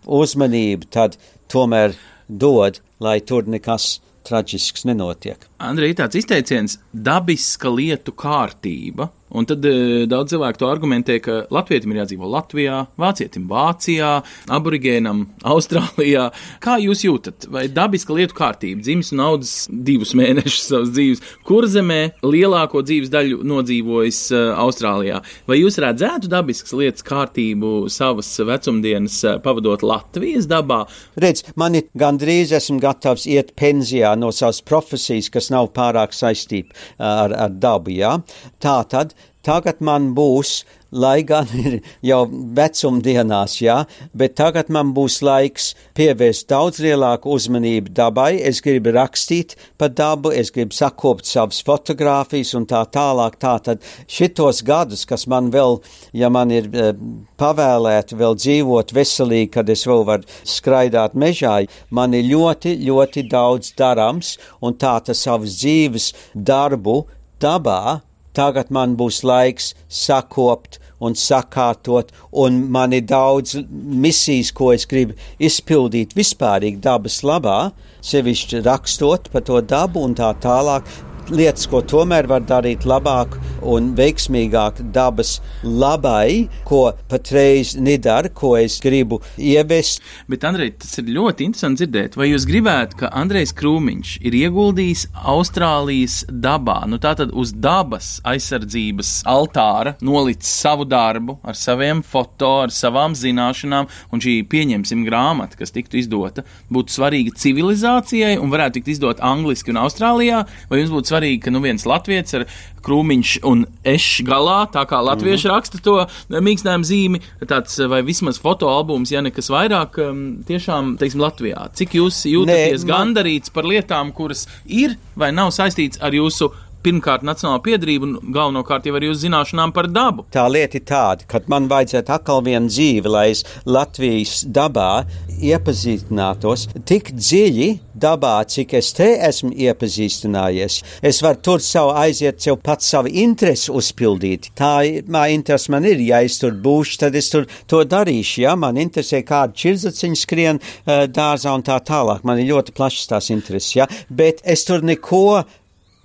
uzmanību 0.03 0.89
tad 0.91 1.17
tomēr 1.51 1.95
dod, 2.27 2.81
lai 2.99 3.19
tur 3.21 3.47
nekas 3.47 3.97
traģisks 4.27 4.83
nenotiek. 4.89 5.47
Andrei, 5.63 5.93
tāds 5.95 6.19
izteiciens- 6.19 6.77
dabiska 7.09 7.71
lietu 7.71 8.11
kārtība 8.11 9.09
Un 9.35 9.43
tad 9.47 9.65
e, 9.67 10.05
daudz 10.07 10.31
cilvēku 10.31 10.61
to 10.61 10.69
argumentē, 10.71 11.17
ka 11.19 11.41
latvietim 11.51 11.91
ir 11.91 11.99
jādzīvo 11.99 12.29
Latvijā, 12.31 12.77
vācietim 12.99 13.49
Vācijā, 13.51 14.11
aborigēnam 14.55 15.25
Austrālijā. 15.51 16.29
Kā 16.63 16.77
jūs 16.79 17.03
jūtat? 17.03 17.49
Vai 17.51 17.65
dabiska 17.67 18.15
lietu 18.15 18.37
kārtība, 18.37 18.79
dzimis 18.85 19.11
un 19.11 19.23
audzis 19.25 19.67
divus 19.67 20.13
mēnešus 20.15 20.69
savas 20.69 20.93
dzīves, 20.95 21.23
kur 21.47 21.67
zemē 21.67 21.99
lielāko 22.23 22.85
dzīves 22.87 23.11
daļu 23.11 23.41
nodzīvojis 23.51 24.21
uh, 24.31 24.45
Austrālijā? 24.63 25.19
Vai 25.49 25.59
jūs 25.59 25.79
redzētu 25.83 26.31
dabiskas 26.31 26.77
lietas 26.79 27.03
kārtību 27.07 27.73
savas 27.91 28.31
vecumdienas 28.47 29.19
uh, 29.27 29.35
pavadot 29.43 29.83
Latvijas 29.83 30.47
dabā? 30.47 30.85
Redz, 31.19 31.43
man 31.59 31.75
ir 31.81 31.89
gandrīz 31.99 32.55
esmu 32.55 32.79
gatavs 32.83 33.27
iet 33.27 33.51
pensijā 33.59 34.15
no 34.15 34.31
savas 34.31 34.63
profesijas, 34.63 35.27
kas 35.35 35.51
nav 35.51 35.73
pārāk 35.75 36.15
saistīta 36.15 36.71
uh, 36.71 37.27
ar, 37.27 37.37
ar 37.47 37.61
dabu, 37.67 37.91
jā. 37.99 38.15
Tā 38.63 38.79
tad 38.87 39.17
tagad 39.47 39.79
man 39.79 40.11
būs, 40.17 40.61
lai 40.91 41.21
gan 41.27 41.49
ir 41.59 41.79
jau 42.05 42.21
vecumdienās, 42.27 43.57
jā, 43.61 43.77
bet 44.17 44.37
tagad 44.39 44.71
man 44.73 44.93
būs 44.95 45.19
laiks 45.25 45.69
pievērst 45.97 46.47
daudz 46.51 46.79
lielāku 46.83 47.33
uzmanību 47.35 47.91
dabai. 47.95 48.37
Es 48.49 48.61
gribu 48.63 48.93
rakstīt 48.95 49.57
par 49.79 49.91
dabu, 49.95 50.31
es 50.31 50.51
gribu 50.55 50.75
sakopt 50.75 51.27
savas 51.27 51.59
fotogrāfijas 51.67 52.53
un 52.59 52.67
tā 52.69 52.83
tālāk. 52.93 53.39
Tā 53.41 53.57
tad 53.63 53.83
šitos 54.07 54.63
gadus, 54.67 55.05
kas 55.07 55.27
man 55.31 55.51
vēl, 55.53 55.79
ja 56.17 56.31
man 56.33 56.51
ir 56.55 56.69
e, 56.71 56.91
pavēlēti 57.39 58.17
vēl 58.19 58.39
dzīvot 58.39 58.95
veselīgi, 58.95 59.51
kad 59.57 59.69
es 59.71 59.85
vēl 59.87 60.07
varu 60.07 60.39
skraidāt 60.47 61.15
mežā, 61.19 61.59
man 61.91 62.15
ir 62.17 62.27
ļoti, 62.31 62.77
ļoti 62.87 63.27
daudz 63.31 63.73
darams 63.77 64.35
un 64.63 64.79
tā 64.79 64.97
tas 65.03 65.23
savas 65.27 65.59
dzīves 65.59 66.11
darbu 66.33 67.03
dabā 67.41 68.06
tagad 68.37 68.69
man 68.73 68.95
būs 68.99 69.23
laiks 69.25 69.73
sakopt 69.89 70.79
un 71.03 71.13
sakārtot, 71.17 72.09
un 72.31 72.63
man 72.73 72.93
ir 72.97 73.05
daudz 73.09 73.57
misijas, 73.69 74.53
ko 74.53 74.71
es 74.73 74.87
gribu 74.89 75.17
izpildīt 75.37 76.15
vispārīgi 76.17 76.81
dabas 76.81 77.21
labā, 77.25 77.59
sevišķi 78.05 78.63
rakstot 78.65 79.29
par 79.33 79.45
to 79.45 79.61
dabu 79.61 80.05
un 80.07 80.17
tā 80.17 80.31
tālāk. 80.41 80.87
Lietas, 81.33 81.67
ko 81.69 81.81
tomēr 81.85 82.27
var 82.29 82.43
darīt 82.47 82.85
labāk 82.87 83.35
un 83.67 83.91
veiksmīgāk 83.97 84.79
dabas 84.95 85.37
labai, 85.63 86.47
ko 86.67 86.91
patreiz 87.09 87.75
nedara, 87.79 88.29
ko 88.33 88.55
es 88.59 88.77
gribu 88.83 89.19
ievest. 89.37 90.03
Bet, 90.29 90.45
Andrej, 90.47 90.73
tas 90.83 90.97
ir 91.01 91.11
ļoti 91.15 91.47
interesanti 91.47 91.83
dzirdēt. 91.83 92.17
Vai 92.19 92.29
jūs 92.31 92.47
gribētu, 92.49 93.01
ka 93.01 93.11
Andrejs 93.17 93.53
Krūmiņš 93.57 94.13
ir 94.27 94.37
ieguldījis 94.37 95.07
Austrālijas 95.27 96.21
dabā, 96.31 96.79
nu 96.89 96.99
tātad 97.03 97.33
uz 97.37 97.53
dabas 97.53 98.17
aizsardzības 98.27 99.21
altāra, 99.27 99.97
nolicis 100.05 100.53
savu 100.63 100.87
darbu 100.87 101.37
ar 101.47 101.57
saviem 101.57 102.03
foto, 102.05 102.53
ar 102.65 102.73
savām 102.73 103.15
zināšanām, 103.17 103.89
un 104.13 104.23
šī 104.23 104.39
pieņemsim 104.49 105.03
grāmata, 105.07 105.59
kas 105.59 105.73
tiktu 105.75 105.99
izdota, 106.01 106.45
būtu 106.73 106.95
svarīga 106.97 107.35
civilizācijai 107.37 108.37
un 108.41 108.53
varētu 108.53 108.79
tikt 108.79 108.93
izdot 108.95 109.23
angliski 109.25 109.73
un 109.73 109.81
Austrālijā, 109.83 110.43
vai 110.69 110.81
jums 110.81 110.93
būtu 110.93 111.11
svarīgi, 111.11 111.16
ka 111.43 111.53
nu 111.53 111.61
viens 111.63 111.85
latviets 111.87 112.37
ar 112.37 112.45
krūmiņš 112.85 113.31
un 113.47 113.65
eš 113.87 114.07
galā, 114.27 114.61
tā 114.71 114.83
kā 114.87 114.99
latvieši 115.03 115.47
mm. 115.47 115.53
raksta 115.53 115.81
to 115.83 115.95
mīkstinājumu 116.31 116.87
zīmi, 116.87 117.21
tāds 117.49 117.79
vai 117.91 118.03
vismaz 118.07 118.39
fotoalbums, 118.43 119.11
ja 119.11 119.23
nekas 119.25 119.51
vairāk, 119.53 119.99
um, 120.03 120.21
tiešām, 120.47 120.95
teiksim, 121.01 121.23
Latvijā. 121.23 121.67
Cik 121.77 121.97
jūs 121.99 122.21
jūtaties 122.29 122.85
ne, 122.85 122.87
man... 122.87 122.93
gandarīts 122.93 123.53
par 123.53 123.67
lietām, 123.67 124.13
kuras 124.15 124.45
ir 124.65 124.95
vai 125.17 125.33
nav 125.35 125.51
saistīts 125.55 125.99
ar 126.03 126.15
jūsu 126.15 126.51
pirmkārt 126.87 127.25
nacionāla 127.27 127.59
piedrība 127.65 128.07
un 128.07 128.33
galvenokārt 128.33 128.87
jau 128.87 128.95
arī 128.95 129.11
uz 129.11 129.19
zināšanām 129.25 129.73
par 129.75 129.89
dabu. 129.91 130.23
Tā 130.31 130.45
lieta 130.47 130.79
ir 130.79 130.85
tāda, 130.87 131.27
ka 131.27 131.41
man 131.51 131.67
vajadzētu 131.71 132.13
atkal 132.15 132.43
vienu 132.45 132.71
dzīvi, 132.71 133.11
lai 133.11 133.25
es 133.33 133.43
Latvijas 133.67 134.39
dabā 134.55 135.03
iepazīstinātos 135.37 136.67
tik 136.87 137.11
dziļi 137.17 137.69
dabā, 137.97 138.37
cik 138.47 138.75
es 138.77 138.93
te 138.95 139.09
esmu 139.27 139.51
iepazīstinājies. 139.67 140.79
Es 141.05 141.21
varu 141.25 141.41
tur 141.43 141.63
savu 141.63 141.93
aiziet, 141.97 142.39
sev 142.43 142.59
pats 142.63 142.89
savu 142.93 143.11
interesi 143.11 143.73
uzpildīt. 143.73 144.51
Tā 144.57 144.71
mā 145.11 145.27
interesi 145.33 145.73
man 145.73 145.87
ir, 145.89 146.01
ja 146.05 146.21
es 146.25 146.39
tur 146.41 146.55
būšu, 146.63 147.01
tad 147.03 147.17
es 147.19 147.31
tur 147.33 147.47
to 147.69 147.83
darīšu, 147.83 148.41
ja 148.45 148.55
man 148.59 148.79
interesē 148.81 149.23
kāda 149.27 149.57
čirzaciņa 149.57 150.21
skrien 150.23 150.61
uh, 150.61 151.05
dārzā 151.11 151.53
un 151.57 151.65
tā 151.67 151.79
tālāk. 151.83 152.23
Man 152.27 152.41
ir 152.41 152.51
ļoti 152.53 152.75
plašas 152.77 153.11
tās 153.11 153.31
intereses, 153.33 153.73
ja, 153.75 153.89
bet 154.09 154.43
es 154.45 154.65
tur 154.67 154.85
neko 154.85 155.25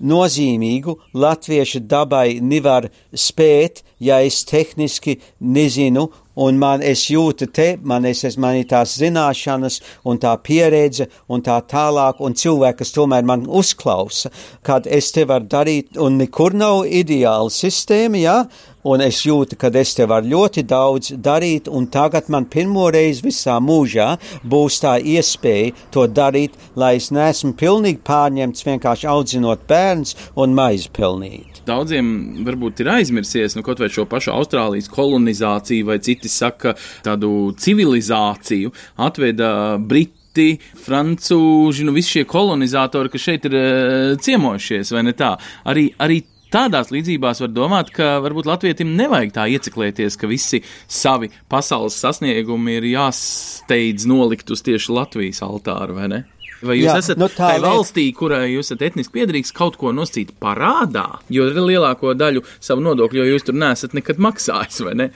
nozīmīgu 0.02 0.96
latviešu 1.14 1.82
dabai 1.88 2.40
nevar 2.42 2.88
spēt, 3.14 3.82
ja 4.02 4.20
es 4.24 4.42
tehniski 4.48 5.18
nezinu, 5.40 6.08
un 6.34 6.58
man 6.58 6.82
es 6.82 7.04
jūtu 7.10 7.48
te, 7.52 7.68
man 7.82 8.06
es, 8.08 8.24
es 8.24 8.38
man 8.40 8.56
ir 8.58 8.66
tās 8.70 8.96
zināšanas 9.00 9.80
un 10.08 10.18
tā 10.22 10.32
pieredze 10.42 11.08
un 11.28 11.44
tā 11.44 11.58
tālāk, 11.68 12.22
un 12.24 12.34
cilvēki, 12.38 12.80
kas 12.82 12.94
tomēr 12.96 13.26
man 13.28 13.46
uzklausa, 13.46 14.32
kad 14.66 14.86
es 14.86 15.12
te 15.12 15.26
varu 15.28 15.48
darīt, 15.52 15.98
un 16.00 16.18
nekur 16.20 16.56
nav 16.56 16.86
ideāla 16.88 17.52
sistēma, 17.52 18.22
jā, 18.22 18.38
ja? 18.42 18.70
Un 18.88 19.02
es 19.04 19.22
jūtu, 19.26 19.56
ka 19.58 19.70
es 19.78 19.94
te 19.96 20.06
varu 20.08 20.30
ļoti 20.32 20.64
daudz 20.68 21.12
darīt, 21.22 21.70
un 21.70 21.86
tagad 21.92 22.28
man 22.32 22.48
pirmo 22.50 22.88
reizi 22.92 23.24
visā 23.26 23.58
mūžā 23.62 24.08
būs 24.42 24.80
tā 24.82 24.96
iespēja 24.98 25.72
to 25.94 26.06
darīt, 26.10 26.56
lai 26.76 26.96
es 26.98 27.10
neesmu 27.14 27.54
pilnīgi 27.58 28.02
pārņemts 28.06 28.66
vienkārši 28.66 29.10
audzinot 29.10 29.66
bērns 29.70 30.16
un 30.36 30.56
maizi 30.58 30.90
pelnīt. 30.94 31.62
Daudziem 31.66 32.42
varbūt 32.46 32.82
ir 32.82 32.90
aizmirsies, 32.96 33.54
nu, 33.54 33.62
kaut 33.66 33.82
vai 33.82 33.90
šo 33.92 34.06
pašu 34.10 34.32
Austrālijas 34.34 34.90
kolonizāciju, 34.90 35.86
vai 35.92 36.00
citi 36.02 36.30
saka, 36.32 36.74
tādu 37.06 37.52
civilizāciju 37.62 38.72
atveda 39.06 39.52
Briti 39.78 40.56
francūži, 40.82 41.86
nu 41.86 41.94
visi 41.94 42.18
šie 42.18 42.26
kolonizatori, 42.26 43.12
kas 43.12 43.28
šeit 43.28 43.46
ir 43.46 43.56
uh, 43.58 44.18
ciemojušies, 44.18 44.90
vai 44.96 45.06
ne 45.06 45.14
tā? 45.14 45.36
Arī, 45.70 45.90
arī 46.02 46.22
Tādās 46.52 46.90
līdzībās 46.92 47.40
var 47.40 47.48
domāt, 47.48 47.90
ka 47.96 48.18
varbūt 48.20 48.48
latvietim 48.50 48.90
nevajag 48.98 49.30
tā 49.32 49.46
ieciklēties, 49.54 50.18
ka 50.20 50.28
visi 50.28 50.60
savi 50.84 51.30
pasaules 51.48 51.96
sasniegumi 51.96 52.76
ir 52.76 52.90
jāsteidz 52.90 54.04
nolikt 54.10 54.52
uz 54.52 54.60
tieši 54.66 54.92
Latvijas 54.92 55.40
altāru, 55.46 55.96
vai 55.96 56.10
ne? 56.12 56.20
Vai 56.62 56.76
jūs 56.76 56.90
Jā, 56.92 56.98
esat 57.00 57.18
nu 57.18 57.26
tā 57.32 57.54
valstī, 57.62 58.04
kurai 58.14 58.52
jūs 58.52 58.68
esat 58.68 58.84
etniski 58.86 59.16
piedrīgs, 59.16 59.50
kaut 59.56 59.78
ko 59.80 59.90
noscīt 59.96 60.30
parādā? 60.42 61.06
Jo 61.32 61.48
lielāko 61.56 62.12
daļu 62.14 62.44
savu 62.62 62.84
nodokļu, 62.84 63.24
jūs 63.32 63.48
tur 63.48 63.56
nesat 63.58 63.96
nekad 63.98 64.20
maksājis, 64.22 64.84
vai 64.86 64.94
ne? 65.00 65.08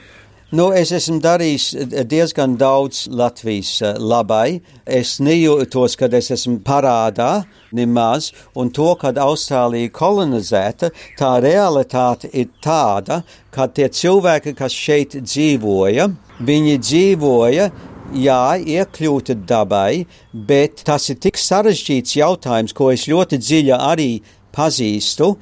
Nu, 0.54 0.68
es 0.70 0.92
esmu 0.94 1.16
darījis 1.18 1.64
diezgan 2.06 2.52
daudz 2.54 3.08
Latvijas 3.10 3.80
eh, 3.82 3.96
labai. 3.98 4.60
Es 4.86 5.16
nejūtos, 5.18 5.96
kad 5.98 6.12
es 6.14 6.28
esmu 6.30 6.60
parādā 6.62 7.40
nemaz, 7.74 8.28
un 8.54 8.68
to, 8.70 8.92
kad 9.00 9.18
Austrālija 9.18 9.90
kolonizēta, 9.90 10.92
tā 11.18 11.30
realitāte 11.42 12.30
ir 12.30 12.52
tāda, 12.62 13.24
ka 13.50 13.66
tie 13.66 13.88
cilvēki, 13.90 14.52
kas 14.54 14.76
šeit 14.86 15.16
dzīvoja, 15.18 16.06
viņi 16.38 16.76
dzīvoja 16.78 17.66
jā, 18.14 18.44
iekļūta 18.62 19.34
dabai, 19.50 20.04
bet 20.30 20.84
tas 20.86 21.08
ir 21.10 21.18
tik 21.26 21.42
sarežģīts 21.42 22.20
jautājums, 22.20 22.76
ko 22.76 22.92
es 22.94 23.08
ļoti 23.10 23.40
dziļi 23.42 23.74
arī 23.80 24.12
pazīstu. 24.54 25.32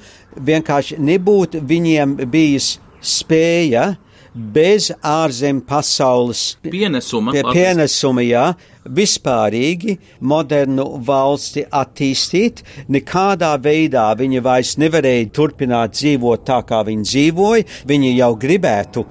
Vienkārši 0.49 0.97
nebūtu 0.97 1.61
viņiem 1.61 2.17
bijis 2.25 2.79
spēja 3.05 3.91
bez 4.35 4.91
ārzem 4.99 5.61
pasaules 5.63 6.57
pienesuma, 6.63 7.31
pie, 7.31 7.43
pienesuma 7.55 8.23
jā, 8.25 8.45
vispārīgi 8.85 9.97
modernu 10.19 10.87
valsti 11.07 11.65
attīstīt. 11.71 12.63
Nekādā 12.91 13.55
veidā 13.61 14.09
viņi 14.19 14.43
vairs 14.45 14.75
nevarēja 14.81 15.29
turpināt 15.35 15.95
dzīvot 15.95 16.45
tā, 16.47 16.61
kā 16.67 16.83
viņi 16.87 17.07
dzīvoja. 17.11 17.69
Viņi 17.87 18.15
jau 18.17 18.33
gribētu 18.39 19.05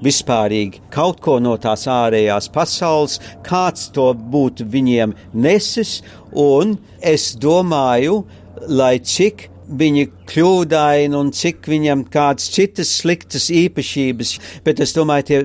vispārīgi 0.00 0.80
kaut 0.92 1.20
ko 1.20 1.36
no 1.44 1.56
tās 1.60 1.84
ārējās 1.90 2.48
pasaules, 2.54 3.18
kāds 3.44 3.90
to 3.94 4.10
būtu 4.14 4.64
viņiem 4.72 5.12
nesis, 5.36 6.00
un 6.32 6.78
es 7.04 7.34
domāju, 7.36 8.22
lai 8.68 8.96
cik 9.04 9.49
viņi 9.70 10.06
kļūdaini 10.30 11.16
un 11.16 11.30
cik 11.34 11.68
viņam 11.70 12.04
kādas 12.12 12.48
citas 12.54 12.90
sliktas 13.00 13.50
īpašības, 13.54 14.36
bet 14.66 14.82
es 14.82 14.94
domāju, 14.96 15.26
tie 15.28 15.40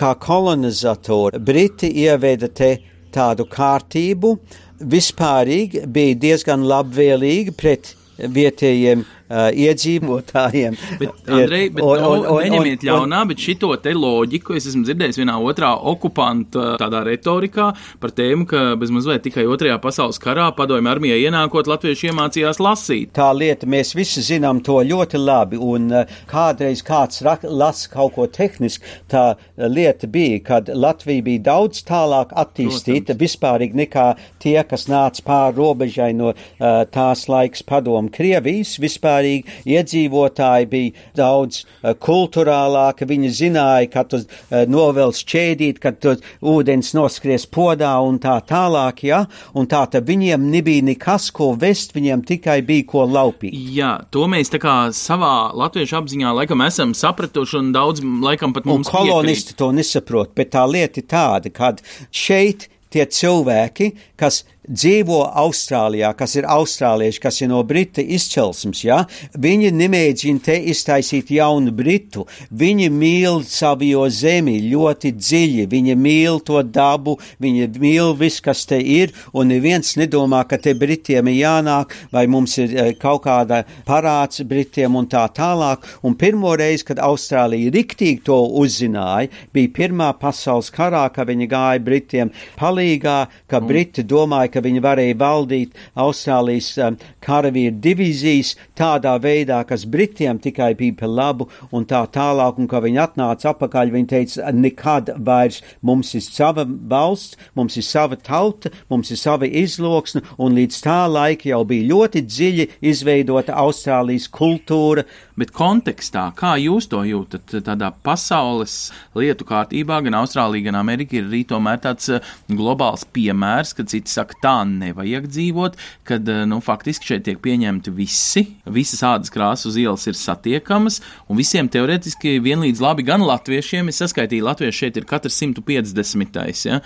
kā 0.00 0.14
kolonizatori, 0.20 1.40
Briti 1.40 1.90
ieveda 2.04 2.48
te 2.48 2.74
tādu 3.14 3.46
kārtību, 3.50 4.34
vispārīgi 4.80 5.84
bija 5.92 6.18
diezgan 6.24 6.64
labvēlīgi 6.68 7.56
pret 7.56 7.94
vietējiem 8.20 9.04
uh, 9.30 9.48
iedzīvotājiem. 9.54 10.76
Bet, 11.00 11.14
Andrej, 11.30 11.70
bet, 11.76 11.84
un, 11.84 12.02
un, 12.04 12.26
un, 12.34 12.40
neņemiet 12.44 12.84
ļaunā, 12.86 13.22
bet 13.30 13.42
šito 13.42 13.70
te 13.82 13.94
loģiku 13.96 14.56
es 14.58 14.68
esmu 14.70 14.84
dzirdējis 14.86 15.20
vienā 15.22 15.36
otrā 15.40 15.72
okupanta 15.92 16.74
tādā 16.80 17.04
retorikā 17.06 17.70
par 18.02 18.14
tēmu, 18.16 18.46
ka 18.50 18.64
bez 18.80 18.92
mazliet 18.94 19.24
tikai 19.26 19.46
otrajā 19.50 19.78
pasaules 19.82 20.20
karā 20.22 20.50
padomju 20.56 20.90
armijā 20.90 21.18
ienākot 21.20 21.70
latvieši 21.70 22.10
iemācījās 22.10 22.60
lasīt. 22.62 23.14
Tā 23.16 23.30
lieta, 23.36 23.68
mēs 23.70 23.94
visi 23.98 24.24
zinām 24.26 24.62
to 24.66 24.80
ļoti 24.86 25.20
labi, 25.20 25.60
un 25.60 25.90
uh, 25.94 26.18
kādreiz 26.30 26.82
kāds 26.86 27.22
lasa 27.22 27.90
kaut 27.92 28.16
ko 28.16 28.26
tehniski, 28.30 28.86
tā 29.10 29.34
lieta 29.56 30.08
bija, 30.10 30.40
kad 30.50 30.70
Latvija 30.74 31.22
bija 31.24 31.44
daudz 31.50 31.84
tālāk 31.86 32.32
attīstīta 32.38 33.12
Protams. 33.12 33.20
vispārīgi 33.20 33.80
nekā 33.84 34.06
tie, 34.42 34.58
kas 34.66 34.86
nāca 34.90 35.24
pāri 35.26 35.56
robežai 35.58 36.10
no 36.16 36.32
uh, 36.32 36.82
tās 36.90 37.26
laiks 37.30 37.64
padomu 37.66 38.10
Krievijas 38.14 38.76
vispār 38.82 39.19
vispārīgi 39.20 39.70
iedzīvotāji 39.70 40.68
bija 40.70 40.92
daudz 41.16 41.64
uh, 41.64 41.94
kulturālāki, 41.94 43.06
viņi 43.08 43.30
zināja, 43.30 43.88
ka 43.92 44.04
tu 44.08 44.20
uh, 44.20 44.64
novelc 44.68 45.16
ķēdīt, 45.16 45.80
kad 45.80 46.00
tu 46.00 46.16
ūdens 46.40 46.94
noskries 46.94 47.46
podā 47.46 47.92
un 48.02 48.18
tā 48.18 48.40
tālāk, 48.46 49.04
ja, 49.04 49.26
un 49.54 49.66
tā 49.66 49.84
tad 49.90 50.06
viņiem 50.08 50.48
nebija 50.50 50.82
nekas, 50.82 51.30
ko 51.30 51.52
vest, 51.54 51.94
viņiem 51.94 52.24
tikai 52.24 52.60
bija 52.62 52.86
ko 52.86 53.06
laupīt. 53.06 53.54
Jā, 53.74 54.00
to 54.10 54.26
mēs 54.30 54.52
tā 54.52 54.60
kā 54.62 54.90
savā 54.92 55.52
latviešu 55.54 56.00
apziņā 56.00 56.34
laikam 56.40 56.64
esam 56.66 56.94
sapratuši 56.94 57.60
un 57.60 57.72
daudz 57.76 58.02
laikam 58.02 58.54
pat 58.56 58.68
mums. 58.68 58.88
Un 58.88 58.92
kolonisti 58.92 59.52
piekrīt. 59.52 59.60
to 59.60 59.72
nesaprot, 59.76 60.34
bet 60.36 60.54
tā 60.54 60.66
lieta 60.68 61.02
ir 61.02 61.08
tāda, 61.10 61.52
kad 61.52 61.82
šeit 62.10 62.68
tie 62.90 63.06
cilvēki, 63.06 63.92
kas 64.18 64.42
dzīvo 64.70 65.20
Austrālijā, 65.42 66.12
kas 66.16 66.36
ir 66.38 66.46
austrālieši, 66.50 67.20
kas 67.22 67.40
ir 67.42 67.50
no 67.50 67.62
Brita 67.66 68.02
izcelsmes, 68.02 68.84
ja, 68.86 69.02
viņi 69.34 69.72
nemēģina 69.74 70.44
te 70.46 70.56
iztaisīt 70.72 71.32
jaunu 71.34 71.72
Britu. 71.74 72.26
Viņi 72.50 72.90
mīl 72.94 73.42
savu 73.48 74.06
zemi 74.10 74.58
ļoti 74.70 75.12
dziļi, 75.16 75.66
viņi 75.70 75.96
mīl 75.98 76.40
to 76.46 76.62
dabu, 76.62 77.16
viņi 77.42 77.68
mīl 77.80 78.14
visu, 78.18 78.42
kas 78.44 78.64
te 78.68 78.78
ir, 78.80 79.12
un 79.34 79.50
neviens 79.50 79.96
nedomā, 79.98 80.44
ka 80.48 80.58
te 80.58 80.74
Britiem 80.74 81.28
ir 81.32 81.40
jānāk, 81.40 81.94
vai 82.12 82.26
mums 82.30 82.56
ir 82.60 82.74
eh, 82.74 82.92
kaut 82.98 83.24
kāda 83.26 83.62
parāds 83.86 84.44
Britiem 84.46 84.96
un 84.96 85.08
tā 85.10 85.26
tālāk. 85.34 85.86
Un 86.06 86.16
pirmo 86.18 86.54
reizi, 86.58 86.86
kad 86.90 87.02
Austrālija 87.02 87.72
riktīgi 87.74 88.24
to 88.28 88.38
uzzināja, 88.60 89.30
bija 89.54 89.72
Pirmā 89.80 90.10
pasaules 90.20 90.70
karā, 90.74 91.06
ka 91.14 91.24
viņi 91.28 91.48
gāja 91.50 91.82
Britiem 91.84 92.32
palīgā, 92.58 93.18
ka 93.48 93.60
Briti 93.64 94.04
domāja, 94.04 94.50
ka 94.54 94.59
ka 94.60 94.66
viņi 94.66 94.82
varēja 94.84 95.16
valdīt 95.20 95.76
Austrālijas 95.98 96.70
um, 96.84 96.96
karavīru 97.24 97.78
divīzijas 97.80 98.54
tādā 98.78 99.16
veidā, 99.22 99.62
kas 99.68 99.86
Britiem 99.88 100.40
tikai 100.42 100.74
bija 100.76 100.98
par 101.00 101.08
labu 101.08 101.48
un 101.72 101.86
tā 101.88 102.02
tālāk, 102.12 102.60
un 102.60 102.68
ka 102.68 102.82
viņi 102.84 103.00
atnāca 103.00 103.54
apakaļ, 103.54 103.92
viņi 103.94 104.10
teica, 104.10 104.52
nekad 104.52 105.14
vairs 105.16 105.62
mums 105.82 106.12
ir 106.14 106.24
sava 106.26 106.66
valsts, 106.66 107.38
mums 107.56 107.78
ir 107.80 107.86
sava 107.86 108.18
tauta, 108.20 108.72
mums 108.92 109.10
ir 109.10 109.20
sava 109.20 109.48
izloksne, 109.48 110.22
un 110.38 110.58
līdz 110.58 110.82
tā 110.84 111.00
laika 111.08 111.50
jau 111.50 111.62
bija 111.68 111.88
ļoti 111.94 112.24
dziļi 112.26 112.68
izveidota 112.92 113.56
Austrālijas 113.64 114.28
kultūra. 114.32 115.06
Bet 115.40 115.54
kontekstā, 115.56 116.26
kā 116.36 116.52
jūs 116.60 116.90
to 116.92 117.00
jūtat, 117.06 117.54
tādā 117.64 117.88
pasaules 118.04 118.90
lietu 119.16 119.46
kārtībā, 119.48 120.02
gan 120.04 120.18
Austrālija, 120.18 120.66
gan 120.68 120.76
Amerika 120.82 121.16
ir 121.16 121.30
arī 121.30 121.46
tomēr 121.48 121.80
tāds 121.80 122.10
eh, 122.12 122.26
globāls 122.52 123.06
piemērs, 123.08 123.72
kad 123.78 123.88
citi 123.88 124.12
saka, 124.12 124.36
tā 124.42 124.56
nevajag 124.68 125.28
dzīvot, 125.30 125.76
kad 126.08 126.28
eh, 126.28 126.42
nu, 126.48 126.60
faktiski 126.64 127.12
šeit 127.12 127.26
tiek 127.28 127.40
pieņemti 127.42 127.92
visi, 127.94 128.44
visas 128.70 129.02
ādas 129.06 129.32
krāsas 129.32 129.70
uz 129.70 129.78
ielas 129.80 130.06
ir 130.10 130.18
satiekamas, 130.18 131.00
un 131.28 131.38
visiem 131.40 131.68
teoretiski 131.70 132.38
vienlīdz 132.42 132.82
labi 132.82 133.04
gan 133.06 133.24
latviešiem, 133.26 133.90
es 133.92 134.00
saskaitīju, 134.02 134.46
latvieši 134.48 134.84
šeit 134.84 135.00
ir 135.00 135.08
katrs 135.08 135.38
150. 135.40 136.40
Ja, 136.70 136.80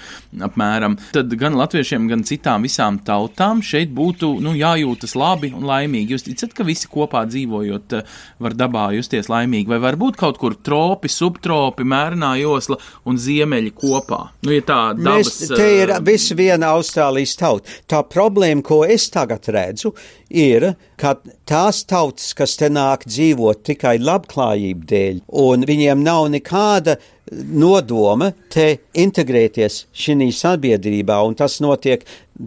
apmēram. 0.47 0.97
Tad 1.15 1.33
gan 1.39 1.57
latviešiem, 1.59 2.09
gan 2.11 2.25
citām 2.27 2.65
visām 2.67 2.99
tautām 3.05 3.63
šeit 3.65 3.93
būtu 3.95 4.35
nu, 4.45 4.55
jājūtas 4.59 5.15
labi 5.19 5.53
un 5.55 5.67
laimīgi. 5.69 6.15
Jūs 6.15 6.27
ticat, 6.29 6.55
ka 6.57 6.67
visi 6.67 6.91
kopā 6.91 7.25
dzīvojot 7.31 7.99
eh, 7.99 8.15
var 8.45 8.59
dabā 8.59 8.89
justies 8.99 9.31
laimīgi, 9.33 9.71
vai 9.71 9.81
varbūt 9.83 10.19
kaut 10.21 10.41
kur 10.43 10.57
tropi, 10.59 11.11
subtropi, 11.13 11.87
mērnā 11.89 12.35
josla 12.43 12.79
un 13.09 13.19
ziemeļi 13.21 13.75
kopā. 13.79 14.21
Nu, 14.45 14.55
ja 14.55 14.65
tā 14.67 14.81
dabas, 14.99 15.33
Mēs, 15.41 15.55
te 15.55 15.69
ir 15.83 15.95
visi 16.05 16.37
viena 16.39 16.75
Austrālijas 16.75 17.37
tauta. 17.45 17.79
Tā 17.91 18.03
problēma, 18.09 18.65
ko 18.65 18.83
es 18.89 19.07
tagad 19.13 19.49
redzu, 19.53 19.95
ir, 20.33 20.73
ka 21.01 21.17
tās 21.49 21.85
tautas, 21.89 22.33
kas 22.37 22.57
te 22.61 22.71
nāk 22.73 23.07
dzīvot 23.09 23.65
tikai 23.69 23.99
labklājību 24.03 24.89
dēļ, 24.91 25.21
un 25.45 25.69
viņiem 25.69 26.05
nav 26.05 26.31
nekāda 26.35 26.99
nodoma 27.33 28.31
te 28.53 28.67
integrēties 29.01 29.85
šī 29.97 30.29
sabiedrībā, 30.35 31.17
un 31.25 31.37
tas 31.39 31.57
notiek 31.65 32.05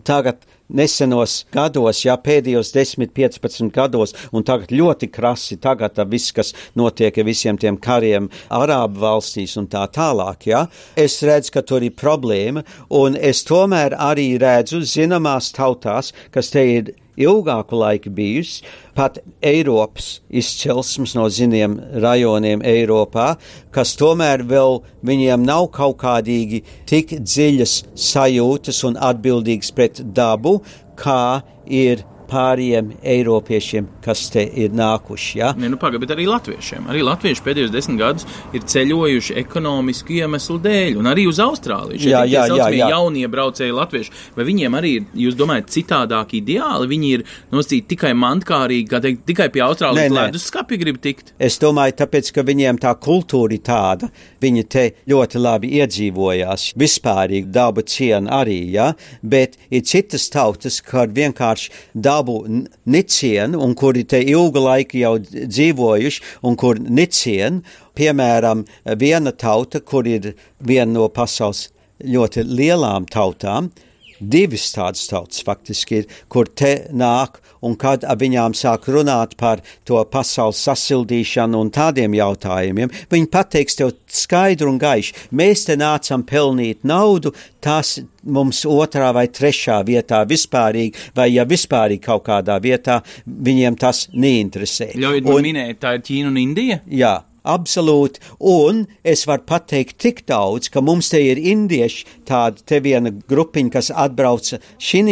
tagad 0.07 0.43
nesenos 0.67 1.45
gados, 1.53 2.01
jā, 2.03 2.15
pēdējos 2.19 2.73
10, 2.75 3.07
15 3.15 3.71
gados, 3.75 4.13
un 4.35 4.43
tagad 4.47 4.73
ļoti 4.75 5.09
krasi, 5.13 5.59
tagad 5.63 5.99
viss, 6.11 6.33
kas 6.35 6.53
notiek 6.75 7.17
ar 7.17 7.27
visiem 7.27 7.59
tiem 7.59 7.79
kariem 7.79 8.29
Arābu 8.53 9.01
valstīs 9.05 9.55
un 9.59 9.69
tā 9.71 9.85
tālāk, 9.93 10.49
jā, 10.51 10.65
es 10.99 11.21
redzu, 11.23 11.53
ka 11.55 11.63
tur 11.63 11.85
ir 11.87 11.95
problēma, 11.95 12.65
un 12.99 13.15
es 13.15 13.45
tomēr 13.47 13.95
arī 13.95 14.33
redzu 14.41 14.83
zināmās 14.83 15.53
tautās, 15.55 16.13
kas 16.35 16.51
te 16.51 16.67
ir 16.75 16.95
ilgāku 17.17 17.79
laiku 17.81 18.11
bijusi, 18.13 18.63
pat 18.97 19.19
Eiropas 19.43 20.19
izcelsmes 20.29 21.15
no 21.17 21.27
ziniem 21.33 21.77
rajoniem 22.03 22.63
Eiropā, 22.65 23.33
kas 23.73 23.95
tomēr 23.99 24.45
vēl 24.47 24.81
viņiem 25.05 25.45
nav 25.47 25.69
kaut 25.75 25.99
kādīgi 26.03 26.63
tik 26.89 27.17
dziļas 27.21 27.79
sajūtas 28.09 28.83
un 28.87 28.99
atbildīgas 29.09 29.73
pret 29.75 30.03
dabu, 30.17 30.59
kā 30.97 31.41
ir 31.65 32.05
pāriem 32.29 32.91
eiropiešiem, 33.01 33.87
kas 34.03 34.27
te 34.33 34.43
ir 34.45 34.73
nākuši. 34.75 35.39
Ja? 35.39 35.51
Ne, 35.57 35.69
nu, 35.71 35.79
paga, 35.81 35.99
bet 36.01 36.13
arī 36.15 36.27
latviešiem. 36.29 36.87
Arī 36.91 37.03
latvieši 37.05 37.43
pēdējos 37.45 37.73
desmit 37.73 38.01
gadus 38.01 38.27
ir 38.55 38.65
ceļojuši 38.67 39.37
ekonomisku 39.43 40.17
iemeslu 40.17 40.59
dēļ, 40.63 40.99
un 41.01 41.09
arī 41.11 41.27
uz 41.29 41.41
Austrāliju. 41.43 42.01
Šeit 42.01 42.13
Jā, 42.13 42.23
jā, 42.29 42.45
jā, 42.51 42.69
jā. 42.75 42.89
jaunie 42.93 43.25
braucēji 43.31 43.75
latvieši. 43.75 44.13
Vai 44.37 44.47
viņiem 44.47 44.77
arī 44.79 44.93
ir, 44.99 45.07
jūs 45.25 45.37
domājat, 45.39 45.71
citādāki 45.73 46.41
ideāli? 46.41 46.89
Viņi 46.91 47.11
ir 47.17 47.25
nosacīti 47.53 47.93
tikai 47.95 48.13
mantkārīgi, 48.17 48.87
kā 48.91 49.01
teikt, 49.03 49.23
tikai 49.29 49.49
pie 49.53 49.63
Austrālijas 49.65 50.15
ledus 50.15 50.47
skapja 50.51 50.79
grib 50.81 50.99
tikt. 51.03 51.33
Es 51.39 51.59
domāju, 51.61 51.97
tāpēc, 52.01 52.31
ka 52.35 52.45
viņiem 52.47 52.81
tā 52.83 52.93
kultūra 53.03 53.55
ir 53.55 53.63
tāda, 53.65 54.11
viņi 54.43 54.65
te 54.71 54.85
ļoti 55.09 55.41
labi 55.41 55.73
iedzīvojās, 55.81 56.71
vispārīgi 56.79 57.51
dabu 57.53 57.83
ciena 57.87 58.41
arī, 58.41 58.59
ja? 58.75 58.91
bet 59.21 59.57
ir 59.73 59.85
citas 59.87 60.27
tautas, 60.33 60.79
kur 60.85 61.09
vienkārši 61.13 61.71
dabu 61.93 62.16
n- 62.47 62.67
neciena 62.85 63.57
un 63.57 63.75
kuri 63.75 64.03
te 64.03 64.21
ilgu 64.21 64.61
laiku 64.63 64.97
jau 65.01 65.15
dzīvojuši 65.21 66.21
un 66.43 66.55
kur 66.55 66.79
neciena, 66.79 67.61
piemēram, 67.97 68.65
viena 68.99 69.31
tauta, 69.31 69.79
kur 69.79 70.07
ir 70.07 70.33
viena 70.59 70.91
no 70.93 71.07
pasaules 71.09 71.69
ļoti 72.03 72.43
lielām 72.45 73.07
tautām, 73.09 73.71
divas 74.19 74.69
tādas 74.75 75.05
tautas 75.09 75.43
faktiski 75.45 76.01
ir, 76.01 76.09
kur 76.31 76.49
te 76.49 76.87
nāk 76.91 77.41
un 77.65 77.75
kad 77.79 78.05
ar 78.07 78.17
viņām 78.19 78.55
sāk 78.57 78.87
runāt 78.91 79.35
par 79.39 79.61
to 79.87 79.99
pasaules 80.11 80.59
sasildīšanu 80.67 81.61
un 81.61 81.71
tādiem 81.73 82.15
jautājumiem, 82.17 82.93
viņi 83.11 83.31
pateiks 83.33 83.79
tev 83.79 83.93
skaidru 84.07 84.71
un 84.73 84.79
gaišu, 84.81 85.27
mēs 85.31 85.67
te 85.67 85.77
nācam 85.79 86.25
pelnīt 86.27 86.85
naudu, 86.87 87.33
tas 87.63 87.97
mums 88.27 88.63
otrā 88.67 89.09
vai 89.15 89.27
trešā 89.31 89.79
vietā 89.87 90.23
vispārīgi, 90.27 91.11
vai 91.15 91.29
ja 91.33 91.47
vispārīgi 91.47 92.03
kaut 92.03 92.25
kādā 92.27 92.59
vietā, 92.63 92.99
viņiem 93.25 93.79
tas 93.79 94.07
neinteresē. 94.13 94.93
Ļaujiet 94.99 95.29
man 95.29 95.47
minēt, 95.47 95.81
tā 95.83 95.97
ir 95.97 96.05
Ķīna 96.07 96.31
un 96.31 96.41
Indija. 96.41 96.81
Jā, 96.91 97.15
absolūti. 97.47 98.21
Un 98.39 98.83
es 99.07 99.25
varu 99.29 99.45
pateikt 99.47 99.97
tik 100.03 100.23
daudz, 100.29 100.69
ka 100.73 100.83
mums 100.83 101.09
te 101.13 101.21
ir 101.23 101.39
indieši, 101.39 102.05
tāda 102.27 102.61
te 102.67 102.81
viena 102.83 103.11
grupiņa, 103.11 103.73
kas 103.77 103.91
atbrauca 103.93 104.59
šī 104.83 105.03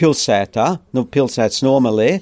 pilsētā, 0.00 0.66
nu, 0.96 1.04
pilsētas 1.10 1.62
nomalē, 1.66 2.20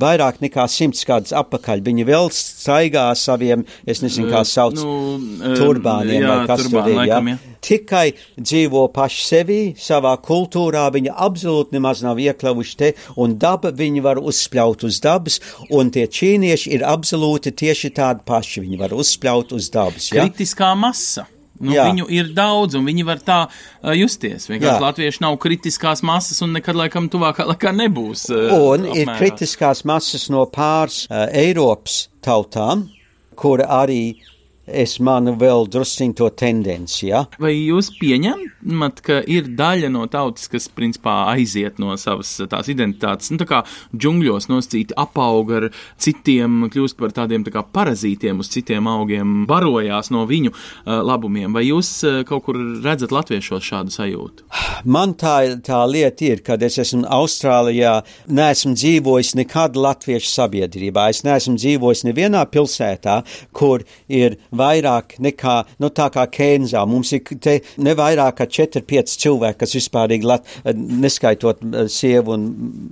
vairāk 0.00 0.40
nekā 0.44 0.66
simts 0.70 1.04
gadus 1.08 1.34
atpakaļ. 1.36 1.82
Viņi 1.86 2.06
vēl 2.08 2.30
staigā 2.34 3.08
saviem, 3.18 3.64
es 3.86 4.02
nezinu, 4.04 4.30
kā 4.32 4.44
sauc, 4.46 4.78
Nu, 4.80 5.54
turbāniem 5.58 6.22
jā, 6.22 6.28
vai 6.30 6.46
kas 6.48 6.62
turbāni, 6.64 6.84
tur 6.84 6.90
ir. 6.92 6.98
laikam, 7.02 7.32
ja? 7.32 7.38
jā. 7.40 7.49
Tikai 7.60 8.12
dzīvo 8.40 8.86
paši 8.94 9.24
sevi, 9.26 9.58
savā 9.78 10.14
kultūrā, 10.24 10.86
viņi 10.94 11.12
absolūti 11.12 11.76
nemaz 11.76 12.00
nav 12.04 12.20
iekļaujuši 12.22 12.78
te, 12.80 12.92
un 13.20 13.36
daba 13.40 13.72
viņi 13.76 14.04
var 14.04 14.20
uzspļaut 14.22 14.86
uz 14.88 15.00
dabas, 15.04 15.40
un 15.70 15.90
tie 15.92 16.06
čīnieši 16.08 16.72
ir 16.78 16.86
absolūti 16.88 17.52
tieši 17.52 17.92
tādi 17.96 18.24
paši, 18.26 18.64
viņi 18.64 18.80
var 18.80 18.96
uzspļaut 18.96 19.52
uz 19.56 19.68
dabas. 19.74 20.08
Ja? 20.12 20.24
Kritiskā 20.24 20.72
masa. 20.78 21.26
Nu, 21.60 21.74
Jā. 21.76 21.90
viņu 21.90 22.06
ir 22.08 22.30
daudz, 22.32 22.72
un 22.78 22.86
viņi 22.88 23.02
var 23.04 23.18
tā 23.20 23.38
uh, 23.44 23.90
justies. 23.92 24.46
Vienkārši 24.48 24.78
Jā. 24.78 24.80
latvieši 24.80 25.20
nav 25.20 25.34
kritiskās 25.42 26.00
masas, 26.08 26.38
un 26.40 26.54
nekad 26.56 26.78
laikam 26.78 27.10
tuvākā 27.12 27.44
laikā 27.50 27.74
nebūs. 27.76 28.22
Uh, 28.32 28.54
Un 28.56 28.86
ir 28.88 29.04
apmērā. 29.04 29.18
kritiskās 29.20 29.84
masas 29.84 30.30
no 30.32 30.46
pāris 30.48 31.02
uh, 31.10 31.26
Eiropas 31.36 32.06
tautām, 32.24 32.86
kur 33.36 33.60
arī 33.60 34.16
es 34.72 34.98
manu 35.02 35.34
vēl 35.40 35.66
drusciņ 35.70 36.14
to 36.18 36.28
tendenci, 36.38 37.08
ja? 37.10 37.24
Vai 37.42 37.52
jūs 37.56 37.90
pieņemat, 37.98 39.02
ka 39.04 39.20
ir 39.30 39.50
daļa 39.58 39.90
no 39.92 40.06
tautas, 40.10 40.48
kas 40.50 40.68
principā 40.72 41.16
aiziet 41.32 41.80
no 41.82 41.96
savas 42.00 42.32
tās 42.50 42.70
identitātes, 42.72 43.32
nu 43.32 43.40
tā 43.40 43.48
kā 43.50 43.62
džungļos 43.94 44.48
noscīti 44.50 44.96
apauga 45.00 45.60
ar 45.60 45.68
citiem, 46.00 46.66
kļūst 46.72 46.98
par 47.00 47.14
tādiem 47.16 47.44
tā 47.46 47.54
kā 47.54 47.64
parazītiem 47.64 48.42
uz 48.42 48.50
citiem 48.52 48.88
augiem, 48.90 49.44
barojās 49.50 50.12
no 50.14 50.24
viņu 50.30 50.54
uh, 50.54 51.00
labumiem? 51.06 51.52
Vai 51.56 51.66
jūs 51.68 51.92
uh, 52.06 52.20
kaut 52.28 52.46
kur 52.48 52.58
redzat 52.84 53.14
latviešos 53.14 53.66
šādu 53.66 53.94
sajūtu? 53.94 54.48
Man 54.84 55.14
tā, 55.20 55.36
tā 55.64 55.82
lieta 55.88 56.28
ir, 56.30 56.44
kad 56.46 56.62
es 56.64 56.78
esmu 56.80 57.04
Austrālijā, 57.10 58.00
neesmu 58.30 58.74
dzīvojis 58.78 59.34
nekad 59.40 59.76
latviešu 59.76 60.30
sabiedrībā. 60.30 61.08
Es 61.12 61.24
neesmu 61.26 61.56
dzīvojis 61.60 62.04
nevienā 62.08 62.44
pilsētā, 62.52 63.20
kur 63.56 63.84
ir 64.08 64.38
vairāk 64.60 65.16
nekā, 65.22 65.56
nu 65.82 65.90
tā 65.94 66.10
kā 66.14 66.26
Kēnzā. 66.30 66.84
Mums 66.88 67.14
ir 67.16 67.24
te 67.42 67.58
ne 67.82 67.96
vairāk 67.98 68.40
kā 68.40 68.48
4-5 68.60 69.16
cilvēki, 69.24 69.60
kas 69.64 69.76
vispārīgi, 69.78 70.28
lat, 70.28 70.54
neskaitot 70.74 71.64
sievu 71.90 72.36
un 72.36 72.46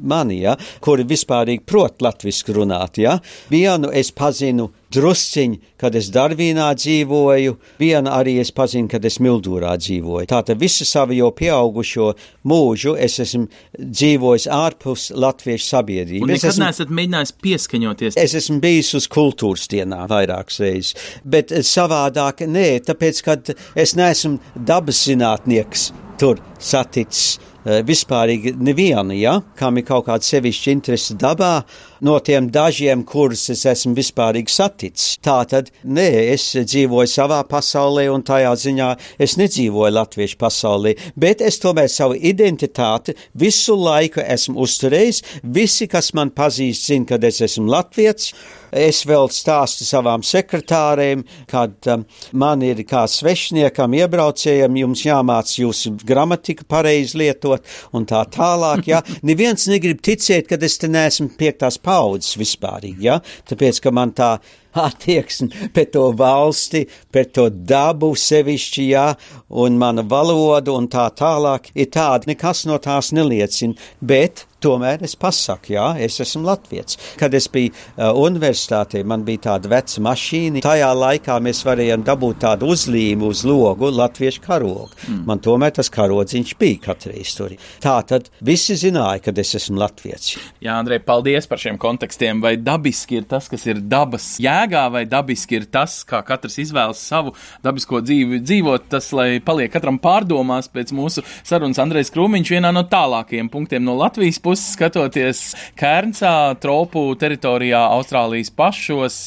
mani, 0.08 0.42
ja, 0.46 0.56
kuri 0.84 1.06
vispārīgi 1.08 1.66
prot 1.68 2.02
latvisku 2.04 2.56
runāt, 2.56 3.00
ja. 3.02 3.18
Vienu 3.52 3.92
es 3.94 4.12
pazinu 4.14 4.70
drusciņi, 4.94 5.60
kad 5.80 5.96
es 5.98 6.08
Darvīnā 6.14 6.68
dzīvoju, 6.78 7.56
vienu 7.80 8.12
arī 8.12 8.38
es 8.42 8.52
pazinu, 8.54 8.88
kad 8.90 9.04
es 9.04 9.18
Mildūrā 9.22 9.74
dzīvoju. 9.80 10.28
Tātad 10.30 10.60
visu 10.60 10.86
savu 10.88 11.16
jau 11.16 11.30
pieaugušo 11.36 12.12
mūžu 12.48 12.96
es 12.98 13.18
esmu 13.24 13.46
dzīvojis 13.78 14.48
ārpus 14.52 15.10
latviešu 15.14 15.66
Un 15.66 15.68
sabiedrības. 15.68 16.32
Es 16.32 16.42
nekad 16.42 16.52
esmu, 16.54 16.64
neesat 16.64 16.96
mēģinājis 17.00 17.34
pieskaņoties. 17.44 18.18
es 18.24 18.34
esmu 18.42 18.58
bijis 18.64 18.94
uz 18.98 19.08
kultūras 19.12 19.68
dienā 19.70 20.04
vairākas 20.10 20.60
reizes, 20.64 20.96
bet 21.24 21.52
savādāk 21.52 22.46
nē, 22.48 22.68
tāpēc, 22.88 23.22
kad 23.26 23.54
es 23.76 23.96
neesmu 23.98 24.38
dabas 24.54 25.04
zinātnieks 25.08 25.90
tur 26.18 26.40
saticis. 26.58 27.38
eh, 27.64 27.82
Vispārīgi 27.86 28.54
nevienu, 28.56 29.14
ja, 29.18 29.38
kam 29.58 29.78
ir 29.78 29.86
kaut 29.88 30.06
kāda 30.08 30.24
sevišķa 30.24 30.72
interese 30.72 31.16
dabā, 31.18 31.62
no 32.04 32.18
tiem 32.24 32.50
dažiem, 32.52 33.04
kurus 33.08 33.48
es 33.54 33.64
esmu 33.68 33.94
vispārīgi 33.98 34.52
saticis. 34.52 35.16
Tātad, 35.24 35.70
nē, 35.84 36.08
es 36.34 36.50
dzīvoju 36.58 37.10
savā 37.10 37.40
pasaulē, 37.48 38.08
un 38.12 38.24
tajā 38.26 38.54
ziņā 38.64 38.90
es 39.24 39.36
nedzīvoju 39.40 39.96
latviešu 39.96 40.38
pasaulē, 40.40 40.94
bet 41.16 41.42
es 41.44 41.60
tomēr 41.62 41.90
savu 41.92 42.18
identitāti 42.18 43.16
visu 43.38 43.76
laiku 43.78 44.22
esmu 44.24 44.58
uzturējis. 44.64 45.22
Visi, 45.42 45.88
kas 45.90 46.12
man 46.14 46.32
pazīst, 46.36 46.88
zina, 46.90 47.08
ka 47.08 47.20
es 47.28 47.42
esmu 47.48 47.68
latviečs. 47.72 48.32
Es 48.68 49.00
vēl 49.08 49.30
stāstu 49.32 49.86
savām 49.88 50.20
sekretārēm, 50.26 51.22
kad 51.48 51.88
um, 51.88 52.04
man 52.36 52.60
ir 52.66 52.82
kā 52.88 53.06
svešniekam, 53.08 53.94
iebraucējiem, 53.96 54.76
jums 54.82 55.04
jāmāc 55.06 55.54
jūsu 55.56 55.94
gramatiku 56.04 56.66
pareizi 56.68 57.16
lietot 57.22 57.64
un 57.96 58.04
tā 58.08 58.24
tālāk. 58.34 58.84
Ja? 58.90 59.00
Neviens 59.24 59.64
negrib 59.72 60.02
ticēt, 60.04 60.50
ka 60.50 60.60
es 60.60 60.76
te 60.80 60.90
neesmu 60.92 61.30
piektās 61.40 61.80
paudzes 61.88 62.36
vispārīgi, 62.40 63.08
ja? 63.08 63.18
tāpēc, 63.48 63.80
ka 63.84 63.94
man 63.94 64.12
tā 64.16 64.34
attieksme 64.72 65.70
pret 65.74 65.92
to 65.92 66.08
valsti, 66.18 66.84
pret 67.12 67.32
to 67.36 67.48
dabu 67.50 68.12
sevišķi, 68.18 68.88
jā, 68.92 69.06
un 69.48 69.78
mana 69.80 70.04
valoda 70.04 70.74
un 70.76 70.88
tā 70.92 71.08
tālāk 71.18 71.72
ir 71.74 71.90
tāda, 71.94 72.28
nekas 72.30 72.66
no 72.68 72.78
tās 72.82 73.12
neliecina, 73.16 73.78
bet 74.00 74.48
Tomēr 74.58 75.04
es 75.06 75.12
pasaku, 75.14 75.70
jā, 75.76 75.84
es 76.02 76.16
esmu 76.18 76.42
latviečs. 76.42 76.98
Kad 77.18 77.34
es 77.38 77.46
biju 77.52 77.70
uh, 77.70 78.08
universitātē, 78.18 79.04
man 79.06 79.22
bija 79.26 79.44
tāda 79.52 79.70
veca 79.70 80.02
mašīna. 80.02 80.62
Tajā 80.64 80.88
laikā 80.98 81.36
mēs 81.46 81.60
varējām 81.66 82.02
dabūt 82.06 82.40
tādu 82.42 82.72
uzlīmu 82.74 83.30
uz 83.30 83.44
logu, 83.46 83.92
latviešu 83.94 84.42
karogu. 84.42 84.88
Mm. 85.06 85.20
Man 85.30 85.42
tomēr 85.44 85.76
tas 85.76 85.90
karodziņš 85.94 86.56
bija 86.58 86.80
katreiz 86.88 87.36
tur. 87.38 87.54
Tā 87.84 87.94
tad 88.10 88.32
visi 88.42 88.74
zināja, 88.80 89.22
ka 89.28 89.36
es 89.38 89.54
esmu 89.60 89.78
latviečs. 89.78 90.34
Jā, 90.64 90.80
Andrej, 90.80 91.04
paldies 91.06 91.46
par 91.46 91.62
šiem 91.62 91.78
kontekstiem. 91.78 92.42
Vai 92.42 92.56
dabiski 92.58 93.20
ir 93.20 93.30
tas, 93.30 93.46
kas 93.46 93.62
ir 93.70 93.78
dabas 93.86 94.26
jēgā, 94.58 94.84
vai 94.92 95.04
dabiski 95.08 95.58
ir 95.58 95.66
tas, 95.70 96.00
kā 96.08 96.20
katrs 96.26 96.58
izvēlas 96.62 97.00
savu 97.02 97.34
dabisko 97.64 98.00
dzīvi 98.04 98.40
dzīvot, 98.44 98.88
tas, 98.92 99.10
lai 99.16 99.40
paliek 99.44 99.72
katram 99.72 99.98
pārdomās 100.02 100.70
pēc 100.72 100.92
mūsu 100.96 101.24
sarunas 101.46 101.80
Andrejs 101.82 102.12
Krūmiņš 102.14 102.52
vienā 102.56 102.72
no 102.74 102.84
tālākajiem 102.88 103.50
punktiem 103.52 103.84
no 103.86 103.96
Latvijas 103.98 104.40
puses 104.42 104.74
skatoties 104.74 105.42
Kērncā, 105.78 106.34
tropu 106.62 107.04
teritorijā, 107.20 107.80
Austrālijas 107.96 108.52
pašos, 108.54 109.20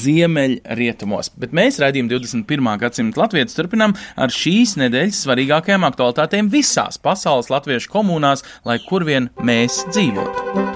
ziemeļrietumos. 0.00 1.32
Bet 1.40 1.54
mēs 1.56 1.80
raidījumu 1.82 2.12
21. 2.12 2.72
gadsimta 2.82 3.24
latviešu 3.24 3.60
turpinām 3.60 3.96
ar 4.16 4.34
šīs 4.34 4.76
nedēļas 4.82 5.22
svarīgākajām 5.26 5.86
aktualitātēm 5.90 6.50
visās 6.52 7.00
pasaules 7.02 7.52
latviešu 7.52 7.92
komunās, 7.92 8.44
lai 8.66 8.80
kur 8.86 9.06
vien 9.08 9.30
mēs 9.46 9.84
dzīvotu. 9.92 10.75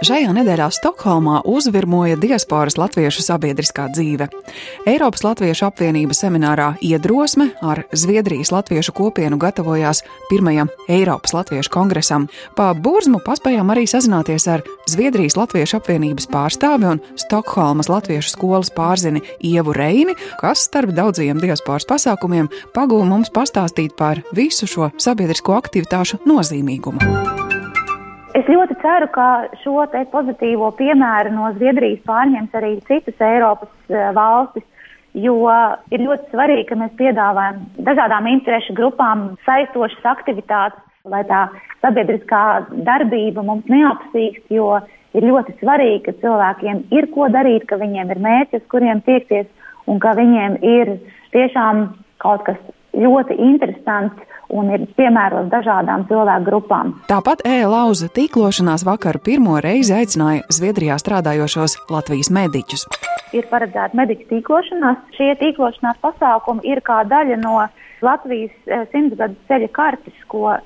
Šajā 0.00 0.30
nedēļā 0.32 0.70
Stokholmā 0.72 1.42
uzvirmoja 1.44 2.16
diasporas 2.16 2.78
latviešu 2.80 3.20
sabiedriskā 3.20 3.84
dzīve. 3.92 4.30
Eiropas 4.88 5.26
Latviešu 5.26 5.66
apvienība 5.66 6.16
seminārā 6.16 6.70
Iedrosme 6.80 7.50
ar 7.60 7.82
Zviedrijas 7.92 8.48
latviešu 8.48 8.94
kopienu 8.96 9.36
gatavojās 9.36 10.00
pirmajam 10.30 10.72
Eiropas 10.88 11.36
Latviešu 11.36 11.74
kongresam. 11.74 12.30
Pa 12.56 12.70
burzmu 12.72 13.20
paspējām 13.26 13.74
arī 13.74 13.84
sazināties 13.92 14.48
ar 14.48 14.64
Zviedrijas 14.88 15.36
Latviešu 15.36 15.82
apvienības 15.82 16.30
pārstāvi 16.32 16.88
un 16.94 17.04
Stokholmas 17.20 17.92
Latviešu 17.92 18.32
skolas 18.32 18.72
pārzini 18.72 19.20
Ievu 19.44 19.76
Reini, 19.76 20.16
kas 20.40 20.64
starp 20.70 20.96
daudzajiem 20.96 21.44
diasporas 21.44 21.84
pasākumiem 21.84 22.48
pagūda 22.72 23.12
mums 23.12 23.28
pastāstīt 23.36 24.00
par 24.00 24.24
visu 24.32 24.64
šo 24.64 24.94
sabiedrisko 24.96 25.60
aktivitāšu 25.60 26.24
nozīmīgumu. 26.24 27.59
Es 28.30 28.46
ļoti 28.46 28.76
ceru, 28.78 29.08
ka 29.10 29.26
šo 29.64 29.82
pozitīvo 30.12 30.68
piemēru 30.78 31.32
no 31.34 31.48
Zviedrijas 31.56 31.98
pārņems 32.06 32.52
arī 32.54 32.76
citas 32.86 33.18
Eiropas 33.26 33.72
uh, 33.90 34.12
valstis, 34.14 34.62
jo 35.18 35.34
ir 35.90 36.04
ļoti 36.04 36.30
svarīgi, 36.30 36.68
ka 36.68 36.78
mēs 36.78 36.94
piedāvājam 37.00 37.64
dažādām 37.88 38.28
interešu 38.30 38.76
grupām 38.78 39.32
saistošas 39.48 40.06
aktivitātes, 40.12 40.78
lai 41.10 41.24
tā 41.26 41.48
sabiedriskā 41.82 42.44
darbība 42.86 43.42
mums 43.42 43.66
neapsīkst, 43.72 44.46
jo 44.54 44.78
ir 45.18 45.26
ļoti 45.26 45.56
svarīgi, 45.58 46.04
ka 46.06 46.18
cilvēkiem 46.22 46.84
ir 46.94 47.10
ko 47.10 47.26
darīt, 47.34 47.66
ka 47.66 47.80
viņiem 47.82 48.14
ir 48.14 48.22
mērķis, 48.22 48.68
kuriem 48.70 49.02
tiekties, 49.10 49.50
un 49.90 49.98
ka 49.98 50.14
viņiem 50.14 50.60
ir 50.62 50.94
tiešām 51.34 51.88
kaut 52.22 52.46
kas 52.46 52.62
ļoti 52.94 53.42
interesants 53.42 54.38
un 54.56 54.70
ir 54.74 54.86
piemērots 54.98 55.50
dažādām 55.52 56.06
cilvēku 56.08 56.46
grupām. 56.48 56.94
Tāpat 57.10 57.44
e-lauza 57.48 58.10
tīklošanās 58.16 58.84
vakar 58.88 59.20
pirmo 59.24 59.58
reizi 59.62 59.94
aicināja 59.96 60.46
Zviedrijā 60.52 60.98
strādājošos 61.02 61.78
Latvijas 61.92 62.32
mediķus. 62.34 62.86
Ir 63.36 63.46
paredzēta 63.50 63.96
mediķu 63.98 64.26
tīklošanās. 64.32 65.04
Šie 65.16 65.32
tīklošanās 65.40 66.00
pasākumi 66.02 66.66
ir 66.72 66.82
kā 66.86 67.02
daļa 67.10 67.38
no 67.42 67.60
Latvijas 68.02 68.54
eh, 68.66 68.86
simtgadu 68.92 69.36
ceļa 69.48 69.70
kartes, 69.76 70.26
ko 70.32 70.56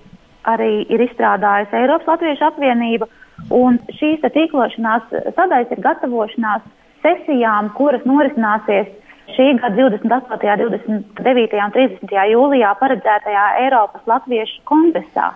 arī 0.48 0.84
ir 0.92 1.04
izstrādājusi 1.08 1.78
Eiropas 1.80 2.14
Latviešu 2.14 2.48
apvienība. 2.50 3.08
Un 3.52 3.80
šīs 3.98 4.22
tīklošanās 4.22 5.10
sadaļas 5.36 5.72
ir 5.74 5.82
gatavošanās 5.84 6.66
sesijām, 7.04 7.72
kuras 7.76 8.04
norisināsies 8.08 8.92
šī 9.32 9.46
gada 9.60 9.88
28., 9.88 10.36
29. 10.60 11.56
un 11.64 11.72
30. 11.74 12.14
jūlijā 12.32 12.74
paredzētajā 12.80 13.44
Eiropas 13.64 14.04
Latviešu 14.10 14.60
kongresā, 14.68 15.32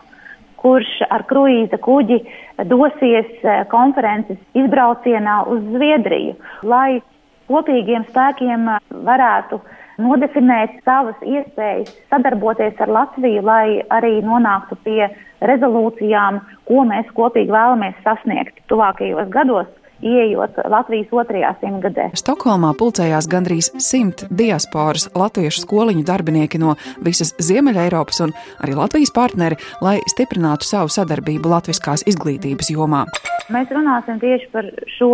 kurš 0.61 0.91
ar 1.09 1.25
kruīza 1.31 1.79
kuģi 1.81 2.21
dosies 2.69 3.31
eh, 3.45 3.65
konferences 3.73 4.39
izbraucienā 4.59 5.41
uz 5.49 5.65
Zviedriju, 5.73 6.37
lai 6.63 7.01
kopīgiem 7.49 8.05
spēkiem 8.11 8.69
eh, 8.75 8.83
varētu 9.09 9.61
nodefinēt 9.99 10.79
savas 10.85 11.19
iespējas 11.25 11.95
sadarboties 12.13 12.79
ar 12.85 12.93
Latviju, 12.93 13.43
lai 13.43 13.81
arī 13.95 14.19
nonāktu 14.23 14.79
pie 14.85 15.09
rezolūcijām, 15.49 16.43
ko 16.69 16.85
mēs 16.87 17.11
kopīgi 17.17 17.55
vēlamies 17.55 17.99
sasniegt 18.05 18.61
tuvākajos 18.71 19.31
gados 19.35 19.71
ieejot 20.03 20.59
Latvijas 20.71 21.13
otrajā 21.13 21.55
simtgadē. 21.63 22.09
Stokholmā 22.19 22.73
pulcējās 22.79 23.29
gandrīz 23.31 23.71
simt 23.83 24.25
diasporas 24.31 25.09
latviešu 25.19 25.65
skoliņu 25.65 26.05
darbinieki 26.07 26.61
no 26.63 26.77
visas 27.05 27.35
Ziemeļa 27.43 27.89
Eiropas 27.89 28.23
un 28.27 28.35
arī 28.63 28.77
Latvijas 28.79 29.15
partneri, 29.15 29.59
lai 29.85 29.99
stiprinātu 30.11 30.69
savu 30.69 30.93
sadarbību 30.93 31.51
latviskās 31.51 32.07
izglītības 32.11 32.73
jomā. 32.75 33.05
Mēs 33.53 33.73
runāsim 33.75 34.21
tieši 34.23 34.51
par 34.53 34.71
šo 34.99 35.13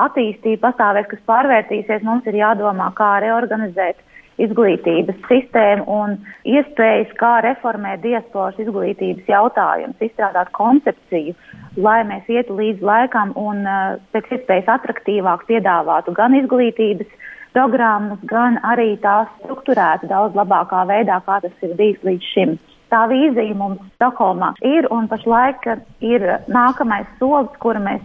attīstību 0.00 0.62
pastāvēs, 0.62 1.08
kas 1.10 1.26
pārvērtīsies. 1.28 2.06
Mums 2.06 2.28
ir 2.30 2.38
jādomā, 2.40 2.90
kā 2.96 3.16
reorganizēt 3.24 3.98
izglītības 4.46 5.18
sistēmu 5.28 5.86
un 5.90 6.16
iespējas, 6.48 7.12
kā 7.20 7.32
reformēt 7.46 8.02
diasporas 8.04 8.58
izglītības 8.62 9.28
jautājumus, 9.30 10.04
izstrādāt 10.04 10.52
koncepciju, 10.56 11.36
lai 11.76 12.00
mēs 12.08 12.28
ietu 12.32 12.56
līdz 12.58 12.84
laikam 12.84 13.34
un 13.38 13.62
uh, 13.66 13.96
pēc 14.14 14.32
iespējas 14.38 14.70
atraktīvāk 14.78 15.46
piedāvātu 15.50 16.14
gan 16.16 16.36
izglītības 16.40 17.18
programmas, 17.54 18.18
gan 18.30 18.58
arī 18.66 18.94
tās 19.02 19.30
strukturētu 19.40 20.10
daudz 20.10 20.36
labākā 20.38 20.84
veidā, 20.90 21.20
kā 21.26 21.40
tas 21.44 21.64
ir 21.66 21.74
bijis 21.78 22.02
līdz 22.06 22.28
šim. 22.34 22.58
Tā 22.90 23.04
vīzija 23.10 23.54
mums 23.54 23.82
Stokholmā 23.94 24.54
ir 24.66 24.88
un 24.90 25.06
pašlaik 25.10 25.66
ir 26.02 26.24
nākamais 26.50 27.06
solis, 27.20 27.52
kuru 27.62 27.82
mēs 27.84 28.02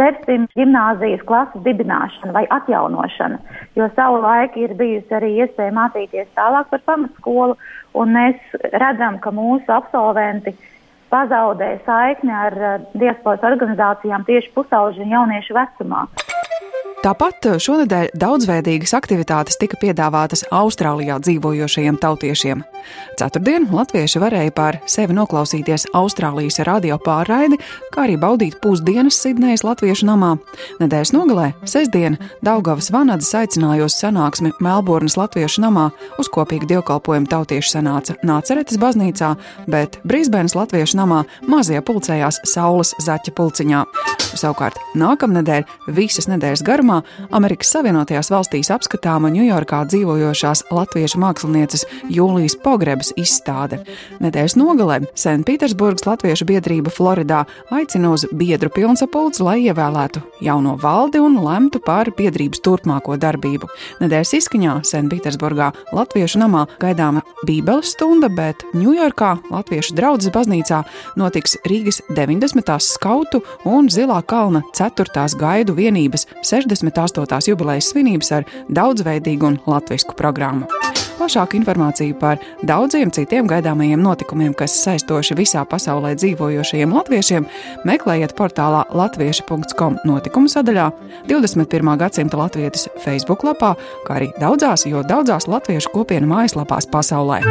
spērsim 0.00 0.46
gimnāzijas 0.56 1.20
klases 1.28 1.60
dibināšana 1.66 2.32
vai 2.32 2.46
atjaunošana, 2.56 3.38
jo 3.76 3.88
savu 3.96 4.22
laiku 4.24 4.64
ir 4.64 4.72
bijusi 4.78 5.16
arī 5.18 5.34
iespēja 5.44 5.76
mācīties 5.76 6.32
tālāk 6.38 6.70
par 6.72 6.84
pamatskolu, 6.88 7.58
un 8.00 8.16
mēs 8.16 8.40
redzam, 8.72 9.20
ka 9.20 9.32
mūsu 9.34 9.68
absolventi 9.76 10.56
pazaudē 11.10 11.74
saikni 11.84 12.32
ar 12.32 12.56
uh, 12.56 12.76
diasporas 12.94 13.44
organizācijām 13.44 14.24
tieši 14.28 14.52
pusauģu 14.54 15.04
un 15.04 15.16
jauniešu 15.16 15.56
vecumā. 15.58 16.06
Tāpat 17.00 17.46
šonadēļ 17.64 18.10
daudzveidīgas 18.20 18.92
aktivitātes 18.98 19.56
tika 19.56 19.78
piedāvātas 19.80 20.42
Austrālijā 20.52 21.14
dzīvojošajiem 21.24 21.96
tautiešiem. 21.96 22.60
Ceturtdien 23.16 23.64
latvieši 23.72 24.20
varēja 24.20 24.52
pār 24.52 24.76
sevi 24.84 25.16
noklausīties 25.16 25.86
Austrālijas 25.96 26.60
radio 26.68 26.98
pārraidi, 27.00 27.56
kā 27.94 28.04
arī 28.04 28.18
baudīt 28.20 28.58
pusdienas 28.60 29.16
Sidnejas 29.16 29.64
latviešu 29.64 30.10
namā. 30.10 30.34
Nedēļas 30.82 31.14
nogalē, 31.16 31.46
sestdien, 31.64 32.18
Daugavas 32.44 32.90
Vanadas 32.92 33.32
aicinājos 33.40 33.96
sanāksmi 33.96 34.52
Melburnas 34.60 35.16
latviešu 35.16 35.64
namā 35.64 35.86
uz 36.20 36.28
kopīgu 36.28 36.68
dievkalpojumu 36.68 37.32
tautieši 37.32 37.78
sanāca 37.78 38.18
Nāceretes 38.20 38.76
baznīcā, 38.80 39.32
bet 39.72 39.96
Brisbēnas 40.04 40.56
latviešu 40.58 41.00
namā 41.00 41.24
mazie 41.48 41.80
pulcējās 41.80 42.42
Saules 42.52 42.92
zaķa 43.00 43.32
pulciņā. 43.40 43.86
Savukārt 44.36 44.76
nākamnedēļ 45.00 45.64
visas 45.96 46.28
nedēļas 46.28 46.62
garumā 46.64 46.89
Amerikas 47.36 47.72
Savienotajās 47.74 48.30
valstīs 48.32 48.70
apskatāma 48.74 49.30
Ņujorkā 49.34 49.82
dzīvojošās 49.90 50.64
latviešu 50.74 51.20
mākslinieces 51.22 51.86
Jūlijas 52.12 52.56
Pogrebas 52.64 53.12
izstāde. 53.20 53.80
Nedēļas 54.22 54.56
nogalē 54.60 55.00
Senpēterburgas 55.18 56.06
Latviešu 56.08 56.48
biedrība 56.48 56.92
Floridā 56.94 57.44
aicina 57.74 58.12
uz 58.14 58.26
biedru 58.32 58.70
pilnsapulci, 58.74 59.44
lai 59.46 59.58
ievēlētu 59.68 60.22
jauno 60.44 60.76
valdi 60.80 61.20
un 61.22 61.38
lemtu 61.44 61.80
par 61.84 62.10
biedrības 62.16 62.62
turpmāko 62.64 63.16
darbību. 63.20 63.70
Nedēļas 64.02 64.34
izskaņā 64.40 64.78
Senpēterburgā 64.88 65.70
Latviešu 65.96 66.42
namā 66.42 66.66
gaidāma 66.82 67.22
Bībeles 67.46 67.94
stunda, 67.94 68.30
bet 68.32 68.64
Ņujorkā 68.76 69.32
Latviešu 69.50 69.96
draudzes 69.98 70.32
baznīcā 70.34 70.82
notiks 71.20 71.56
Rīgas 71.68 72.00
90. 72.10 72.76
skautu 72.84 73.42
un 73.68 73.90
Zilā 73.92 74.20
kalna 74.26 74.62
4. 74.76 75.26
gaidu 75.40 75.74
vienības 75.76 76.26
68. 76.80 77.50
jubilejas 77.50 77.90
svinības 77.92 78.32
ar 78.38 78.48
daudzveidīgu 78.68 79.46
un 79.46 79.60
latvisku 79.70 80.16
programmu. 80.18 80.68
Plašāku 81.20 81.58
informāciju 81.58 82.14
par 82.16 82.38
daudziem 82.64 83.10
citiem 83.12 83.48
gaidāmajiem 83.48 84.00
notikumiem, 84.00 84.54
kas 84.56 84.72
saistoši 84.86 85.36
visā 85.36 85.66
pasaulē 85.68 86.14
dzīvojošajiem 86.16 86.94
latviešiem, 86.96 87.48
meklējiet 87.84 88.32
portālā 88.38 88.86
latvieši.com 88.96 89.98
notikumu 90.08 90.48
sadaļā, 90.48 90.86
21. 91.28 91.92
gadsimta 92.00 92.40
latviešu 92.40 92.94
Facebook 93.04 93.44
lapā, 93.44 93.74
kā 94.06 94.16
arī 94.16 94.30
daudzās, 94.40 94.86
jo 94.88 95.04
daudzās 95.04 95.44
latviešu 95.50 95.92
kopienu 95.92 96.30
mājaslapās 96.32 96.88
pasaulē. 96.88 97.42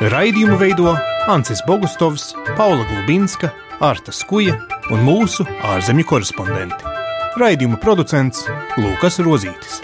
Raidījumu 0.00 0.56
veido 0.58 0.96
Ancis 1.28 1.60
Bogustovs, 1.68 2.32
Paula 2.56 2.88
Gulbinska, 2.88 3.52
Arta 3.84 4.16
Skuja 4.16 4.56
un 4.92 5.04
mūsu 5.04 5.44
ārzemju 5.74 6.08
korespondenti. 6.08 6.93
Raidījuma 7.40 7.78
producents 7.82 8.44
Lukas 8.78 9.18
Rozītis. 9.26 9.80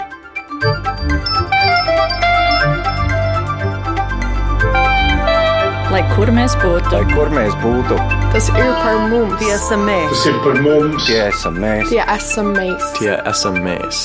Lai 5.91 6.03
kur 6.15 6.31
mēs 6.35 6.55
būtu, 6.63 6.93
Lai 6.95 7.03
kur 7.11 7.31
mēs 7.35 7.55
būtu, 7.65 7.97
Tas 8.33 8.47
ir 8.53 8.71
par 8.79 8.99
mums. 9.11 9.41
tas 9.43 10.27
ir 10.31 10.37
par 10.45 10.61
mums. 10.63 11.07
Tie 11.09 11.19
esam 11.27 11.59
mēs. 11.59 11.89
Tie 11.91 12.03
esam 12.15 12.53
mēs. 12.55 12.85
Tie 13.01 13.15
esam 13.33 13.59
mēs. 13.65 14.05